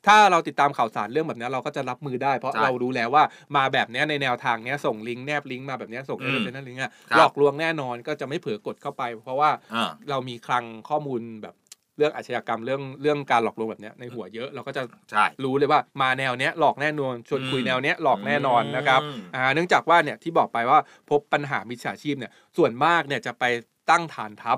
[0.08, 3.24] ถ้าเราติดตามข่าวสารเรื่องแบบเนี้ยเราก็จะรับมือได้เพราะใช่เรารู้แล้วว่า
[3.56, 11.56] มาแบบเนี้ยในแนวทางเนี้ยส่งลิงก์แนบลิงก์มาแบบเนี้ยส่งอืเอมเนลิงก์อะครับหลอกลวงแน่นอนก็จะไม่เผลอกดเข้าไป เพราะว่าอ่าเรามีคลังข้อมูลแบบ
[12.00, 20.80] เรื่องอาชญากรรมเรื่องเรื่องการหลอกลวงแบบเนี้ยในหัวเยอะเราก็จะใช่รู้เลยว่ามาแนวเนี้ยหลอกแน่นอนชวนคุยอืมแนวเนี้ยหลอกแน่นอนนะครับอืมอ่าเนื่องจากว่าเนี่ยที่บอกไปว่า
[21.10, 23.44] พบปัญหามิจฉาชีพเนี่ยส่วนมากเนี่ยจะไป
[23.90, 24.58] ตั้งฐานทัพ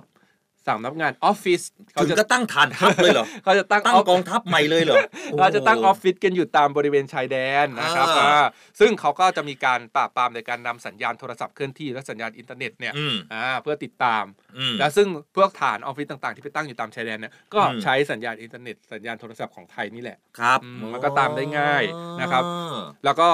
[0.67, 1.61] สำนักงานออฟฟิศ
[1.93, 4.95] เขาถึงจะก็ตั้งฐานทัพเลยเหรอเขาจะตั้งตั้งออฟกองทัพใหม่เลยเหรอ
[5.39, 8.45] เราจะตั้งอโโหอฟฟิศกันอยู่ตามบริเวณชายแดนนะครับอ่าอ่า
[8.79, 14.23] ซึ่งเขาก็จะมีการปราบปรามในการนำสัญญาณโทรศัพท์เคลื่อนที่และสัญญาณอินเทอร์เน็ตเนี่ยอืมอ่าเพื่อติดตาม
[14.57, 21.83] อืมและซึ่งพวกฐานออฟฟิศต่างๆ ที่ไปตั้งอยู่ตามชายแดนเนี่ยก็อืมใช้สัญญาณอินเทอร์เน็ตสัญญาณโทรศัพท์ของไทยนี่แหละครับอืมมันก็ตามได้ง่าย
[22.21, 22.43] นะครับ
[23.05, 23.29] แล้วก็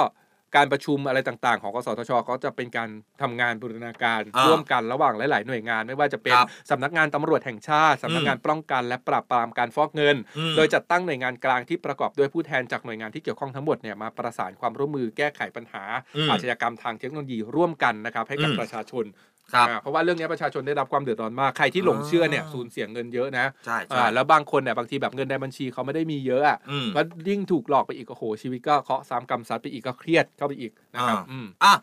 [0.56, 2.90] การประชุมอะไรต่างๆ ของกสทชก็จะเป็นการ
[3.22, 15.84] ทำงานบูรณาการอ่าร่วมกันระหว่างหลาย ๆ หน่วยงาน ไม่ว่าจะเป็นครับสำนักงานตำรวจแห่งชาติสำนักงานป้องกัน และปราบปรามการฟอกเงินอืมโดยจัดตั้งหน่วยงานกลางที่ประกอบด้วยผู้แทนจากหน่วยงานที่เกี่ยวข้องทั้งหมดเนี่ยมาประสานความร่วมมือแก้ไขปัญหา
[16.18, 19.06] อืมอาชญากรรมทางเทคโนโลยีร่วมกันนะครับให้กับอืมประชาชน
[19.54, 31.74] ครับอ่าเพราะว่าเรื่องนี้ประชาชนได้รับความเดือดร้อนมากใครที่หลงเชื่อเนี่ยสูญเสียเงินเยอะนะใช่ใช่อ่าแล้วบางคนเนี่ยบางทีแบบเงินในบัญชีเขาไม่ได้มีเยอะอะอืมก็ยิ่งถูกหลอกไปอีกโอ้โหชีวิตก็เคราะห์ซ้ำกรรมซัดไปอีกก็เครียดเข้าไปอีกนะครับอ่าอืมอะ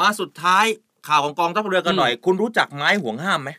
[0.00, 0.64] มาสุดท้าย
[1.08, 3.50] ข่าวของกองทัพเรือกันหน่อย คุณรู้จักไม้ห่วงห้ามไหม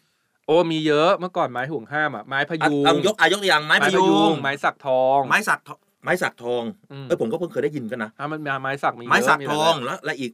[0.48, 10.32] โอ้มีเยอะเมื่อก่อนไม้ห่วงห้ามอะไม้พอะยุงเอายกอายกตัวอย่างไม้พยุงไม้สักทอง ไม้สักทองไม้สักทองอืมเอ้ยผมก็เพิ่งเคยได้ยินกันนะอะมันมีไม้สักมีเยอะไม้สักหทลายองแบบแล้วและอีก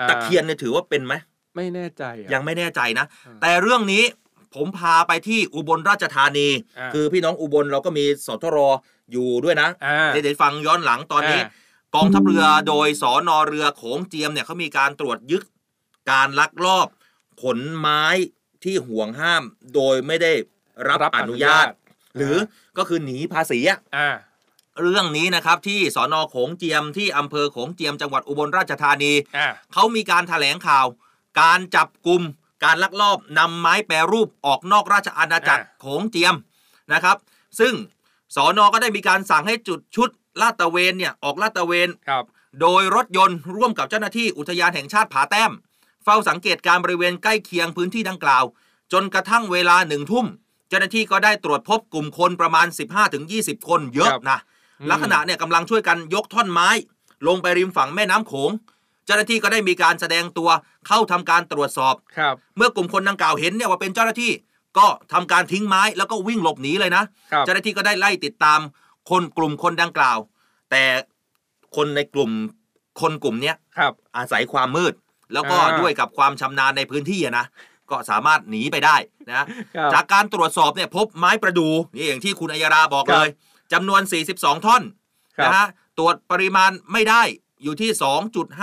[0.00, 1.14] อ่าตะเคียนเนี่ยถือว่าเป็นไหม
[1.56, 4.04] ไม่แน่ใจอะยังไม่แน่ใจนะอืมแต่เรื่องนี้
[4.54, 6.48] ผมพาไปที่อุบลราชธานี
[6.78, 8.58] อ่า คือพี่น้องอุบลเราก็มีสทร
[9.12, 11.48] อยู่ด้วยนะอ่า เดี๋ยวฟังย้อนหลังตอนนี้ อ่า
[11.94, 15.42] กองทัพเรือโดยสอนอเรือโขงเจียมเนี่ยเขามีการตรวจยึด
[16.10, 16.88] การลักลอบ
[17.42, 18.04] ขนไม้
[18.64, 19.42] ที่ห่วงห้าม
[19.74, 20.32] โดยไม่ได้
[20.88, 21.68] รับรับออนุนุญาญาต ต
[22.16, 22.36] หรือ
[22.78, 24.10] ก็คือหนีภาษีอะ อ่า
[24.82, 30.86] เรื่องนี้นะครับที่สอนอโขงเจียมที่อำเภอโขงเจียมจังหวัดอุบลราชธานี อ่า เขามีการแถลงข่าว
[31.40, 32.22] การจับกลุ่ม
[32.64, 36.34] การลักลอบนำไม้แปรรูปออกนอกราชอาณาจักรอ่าโขงเจียม
[36.92, 37.16] นะครับ
[37.60, 37.74] ซึ่ง
[38.36, 40.08] สอนอก็ได้มีการสั่งให้จุดชุด
[40.40, 42.24] ลาดตระเวนเนี่ยออกลาดตระเวนครับ
[42.60, 45.52] โดยรถยนต์ร่วมกับเจ้าหน้าที่อุทยานแห่งชาติผาแต้ม
[46.04, 48.44] เฝ้าสังเกตการบริเวณใกล้เคียงพื้นที่ดังกล่าว
[48.92, 50.26] จนกระทั่งเวลาหนึ่งทุ่ม
[50.68, 52.66] เจ้าหน้าที่ก็ได้ตรวจพบกลุ่มคนประมาณ
[53.16, 54.38] 15-20 คนเยอะครับนะ
[54.80, 56.68] อืมลักษณะเนี่ยกำลังช่วยกันยกท่อนไม้
[57.26, 58.50] ลงไปริมฝั่งแม่น้ำโขง
[59.06, 60.48] เจ้าหน้าที่ก็ได้มีการแสดงตัว
[60.86, 64.32] เข้าทำการตรวจสอบครับ เมื่อกลุ่มคนดังกล่าวเห็นเนี่ยว่าเป็นเจ้าหน้าที่
[64.78, 68.60] ก็ทำการทิ้งไม้แล้วก็วิ่งหลบหนีเลยนะครับเจ้าหน้าที่ก็ได้ไล่ติดตาม
[69.10, 70.18] คนกลุ่มคนดังกล่าว
[70.70, 70.84] แต่
[71.76, 72.30] คนในกลุ่ม
[73.00, 74.94] คนกลุ่มเนี้ยครับอาศัยความมืด
[75.32, 77.46] แล้วก็อ่าด้วยกับความชำนาญในพื้นที่อะนะ
[77.90, 78.96] ก็สามารถหนีไปได้
[79.28, 79.46] นะครับ
[79.94, 83.28] จากการตรวจสอบเนี่ยพบไม้ประดูนี่อย่างที่คุณอัยราบอกครับเลย
[83.72, 84.00] จำนวน
[84.34, 84.82] 42 ท่อน
[85.38, 85.66] ครับนะฮะ
[85.98, 87.22] ตรวจปริมาณไม่ได้
[87.62, 87.90] อยู่ที่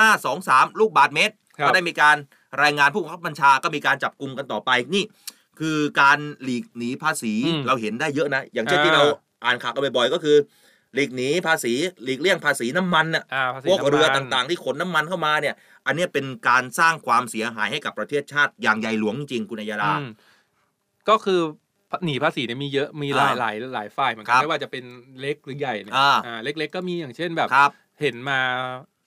[0.06, 2.18] 2.523 ลูกบาทเมตรครับก็ได้มีการ
[2.64, 5.04] รายงานผู้บังคับบัญชาก็มีการจับกลุ่มกันต่อไปนี่
[5.60, 9.04] คือการหลีกหนีภาษีอืมเราเห็นได้เยอะนะ อย่างเช่นอ่าที่เรา
[9.46, 10.38] อ่านข่าวกันบ่อยๆก็คือ
[10.94, 11.74] หลีกหนีภาษี
[12.04, 20.10] หลีกเลี่ยงภาษีน้ำมันน่ะอ่าภาษีพวกน้ำมันเรือต่างๆ ที่ขนน้ำมันเข้ามาเนี่ย อันเนี้ยเป็นการสร้างความเสียหายให้กับประเทศชาติอย่างใหญ่หลวงจริงๆคุณอัยยาดาอืม
[21.10, 21.42] ก็คือ
[22.06, 24.84] หนีภาษีเนี่ยมีเยอะมีหลายอ่าหลายหลายฝ่ายเหมือนกัคนรับไม่ว่าจะเป็น
[25.20, 27.72] เล็กหรือใหญ่เนี่ยอ่าอ่าเล็กๆก็มีอย่างเช่นแบบครับ
[28.02, 28.40] เห็นมา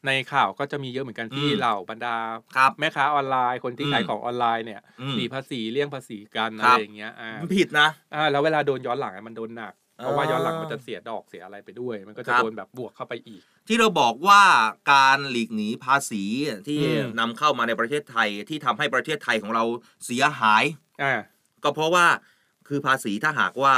[0.06, 2.16] ในข่าวก็จะมีเยอะเหมือนกันที่อืมเหล่าบรรดา
[2.56, 14.42] ครับแม่ค้าออนไลน์ คนที่อืมขายของออนไลน์เนี่ยอืมหนีภาษีเลี่ยงภาษีกันคอะรับไรอย่างเงี้ยอ่ามันผิดนะ อ่าแล้วเวลาโดนย้อนหลังอะมันโดนหนักเพราะว่าอ่าย้อนหลังมันจะเสียดอกเสียอะไรไปด้วย มันก็จะครับ โดนแบบบวกเข้าไปอีก ที่เราบอกว่า
[14.92, 16.22] การหลีกหนีภาษี
[16.66, 19.64] ที่อืม นำเข้ามาในประเทศไทยที่ทำให้ประเทศไทยของเรา
[20.04, 20.64] เสียหาย
[21.02, 21.14] อ่า
[21.64, 22.06] ก็เพราะว่า
[22.68, 23.74] คือภาษีถ้าหากว่า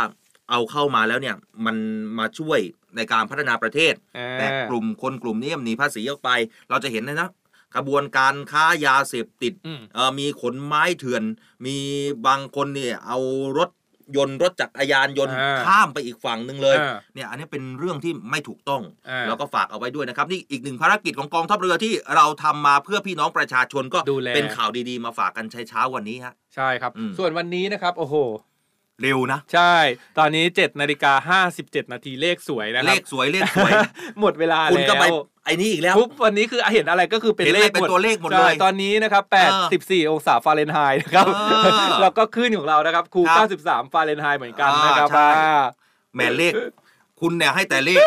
[0.53, 1.37] เอาเข้ามาแล้วเนี่ย
[1.67, 1.77] มัน
[2.19, 2.61] มาช่วย
[2.97, 6.31] ในการพัฒนาประเทศอ่าแต่กลุ่มคนกลุ่มนี้หนีภาษีออกไป
[6.71, 7.29] เราจะเห็นเลยนะ
[7.77, 11.23] กระบวนการค้ายาเสพติดอืมเอ่อมีขนไม้เถื่อน
[11.67, 11.77] มี
[12.27, 13.19] บางคนเนี่ยเอา
[13.59, 13.71] รถ
[14.17, 28.15] ยนต์รถจักรยานยนต์อ่าข้ามไปอีกฝั่งหนึ่งเลยอ่าเนี่ยอันนี้เป็นเรื่องที่ไม่ถูกต้องอ่าแล้วก็ฝากเอาไว้ด้วยนะครับ นี่อีกหนึ่งภารกิจของกองทัพเรือที่เราทำมาเพื่อพี่น้องประชาชนก็ดูแลเป็นข่าวดีๆ มาฝากกันใช้เช้าวันนี้ฮะใช่ครับอืมส่วนวันนี้นะครับโอ้โห
[29.03, 29.75] เร็วนะ ใช่
[30.19, 33.73] ตอนนี้7นาฬิกา57นาทีเลขสวยนะคเลรับขสวยเลขสวย
[34.21, 45.63] หมดเวลาคุณก็ไปแล้วไอ้นี่อีกแล้วปุ๊บวันนี้คือเห็นอะไรก็คือเป็นเห็นเลอะไรขเป็นหมดตัวเลขหมดเลยใช่ตอนนี้นะครับเออ84องศาฟาเรนไฮต์นะครับเออแล้วก็ขึ้นของเรานะครับคูครับ93ฟาเรนไฮต์เหมือนกันอ่านนะครับใช่อ่า
[46.15, 46.53] แหม่เลข
[47.23, 48.03] คุณเนี่ยให้แต่เลข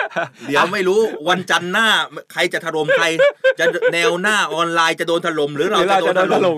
[0.47, 0.99] เดี๋ยวไม่รู้
[1.29, 1.87] วันจันทร์หน้า
[2.33, 3.05] ใครจะถล่มใคร
[3.59, 6.57] จะแนวหน้าออนไลน์จะโดนถล่มหรือเราหรือจะเราโดจะนโดถนถล่ล่ม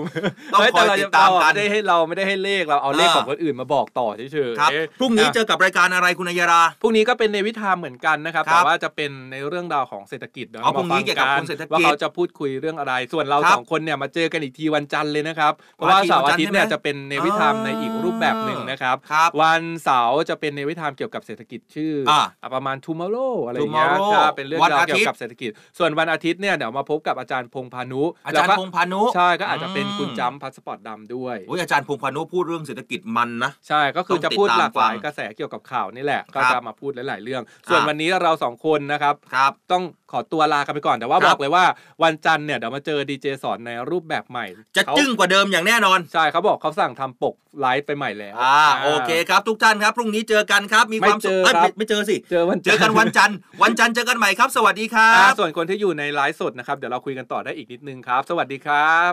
[0.52, 39.52] ต้องไม่คอยแต่เราติจะดตามกันไม่ได้ให้เราไม่ได้ให้เลขเราเอาเลขอ่าของคนอื่นมาบอกต่อเฉยๆครับเอ๊ะพรุ่งนี้อะเจอกับรายการอะไรคุณอัยยาราพรุ่งนี้ก็เป็นในวิธามเหมือนกันนะครับครับแต่ว่าจะเป็นในเรื่องราวของเศรษฐกิจเดี๋ยวอ๋อมาพรุ่งนี้ฟัเกี่ยวกับเศรษฐกิจว่าเขาจะพูดคุยเรื่องอะไร ส่วนเราครับสองคนเนี่ยมาเจอกันอีกทีวันจันทร์เลยนะครับเพราะว่าวันอาทิตย์เสาร์อาทิตย์เนี่ยวันจันทร์ใช่ไหมจะเป็นในวิธามในอีกรูปแบบหนึ่งนะครับครับ วันเสาร์จะเป็นในวิธามเกี่ยวกับเศรษฐกิจชื่ออ่าอะประมาณ tomorrow อะไรอย่างเงี้ย Tomorrow ครับเป็นเรื่องวันราวอาทิเกี่ตย์ยวกับเศรษฐกิจ ส่วนวันอาทิตย์เนี่ยเดี๋ยวมาพบกับอาจารย์พงษ์พานุอาจารย์แล้วพก็งษ์พานุใช่ก็อาจจะเป็นคุณอืมจำพาสปอร์ตดำด้วย โอ้ยอาจารย์พงษ์พานุพูดเรื่องเศรษฐกิจมันนะ ใช่ก็คือจะพูดหลากหลายต้องติดตามฟังกระแสเกี่ยวกับข่าวนี่แหละครับ ก็จะมาพูดหลาย ๆ เรื่อง ส่วนวันนี้เราสองคนนะครับ ครับ
[39.72, 39.82] ต้อง
[40.12, 41.64] ขอตัวลากันไปก่อนแต่ว่าครับ บอกเลยว่า
[42.02, 44.46] วันจันทร์เนี่ยเดี๋ยวมาเจอดีเจสอนในรูปแบบใหม่
[44.76, 59.12] จะเขาจึ้งกว่าเดิมอย่างแน่นอน ใช่เขาบอกเขาสั่งทำปกไลฟ์ไปใหม่แล้ว อ่าโอเคครับทุกท่านครับ พรุ่งนี้เจอกันครับ มีความสุขไม่เจอครับยไม่ไม่เจอสิ เจอวันเจอกันวันจันทร์วันจันทร์เจอกันใหม่ครับ สวัสดีครัอ่าบส่วนคนที่อยู่ในไลฟ์สดนะครับ เดี๋ยวเราคุยกันต่อได้อีกนิดนึงครับ สวัสดีครับ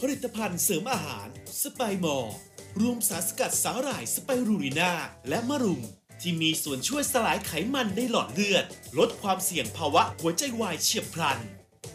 [0.00, 1.28] ผลิตภัณฑ์เสริมอาหาร
[1.62, 2.34] สไปมอร์
[2.80, 4.92] รวมสารสกัดสาหร่ายสไปรูรินา
[5.28, 5.82] และมะรุม
[6.20, 8.64] ที่มีส่วนช่วยสลายไขมันในหลอดเลือด
[8.98, 11.38] ลดความเสี่ยงภาวะหัวใจวายเฉียบพลัน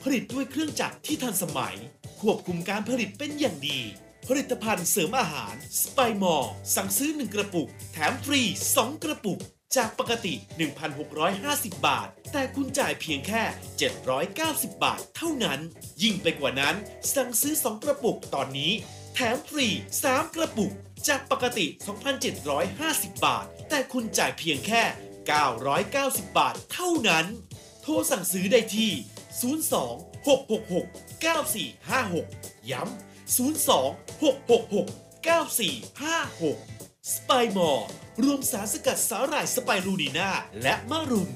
[0.03, 1.75] ผลิตด้วยเครื่องจักรที่ทันสมัย
[2.21, 3.79] ควบคุมการผลิตเป็นอย่างดี
[4.29, 8.41] ผลิตภัณฑ์เสริมอาหารสไปมอร์สั่งซื้อ 1 กระปุก แถมฟรี
[8.73, 9.39] 2 กระปุก
[9.75, 10.33] จากปกติ
[11.09, 13.43] 1,650 บาท แต่คุณจ่ายเพียงแค่
[14.13, 15.59] 790 บาทเท่านั้น
[16.03, 16.75] ยิ่งไปกว่านั้น
[17.15, 18.71] สั่งซื้อ 2 กระปุกตอนนี้
[19.13, 19.67] แถมฟรี
[20.01, 20.71] 3 กระปุก
[21.07, 21.65] จากปกติ
[22.45, 24.83] 2,750 บาท แต่คุณจ่ายเพียงแค่
[25.59, 27.25] 990 บาทเท่านั้น
[27.81, 28.91] โทรสั่งซื้อได้ที่
[29.51, 30.85] 02 666
[32.03, 33.39] 9456 ย้ำ 02
[34.21, 34.87] 666
[35.23, 37.87] 9456 สไปมอร์
[38.23, 40.29] รวมสารสกัดสาหร่ายสไปรูนีนา
[40.61, 41.29] และมะรุม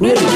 [0.00, 0.33] เน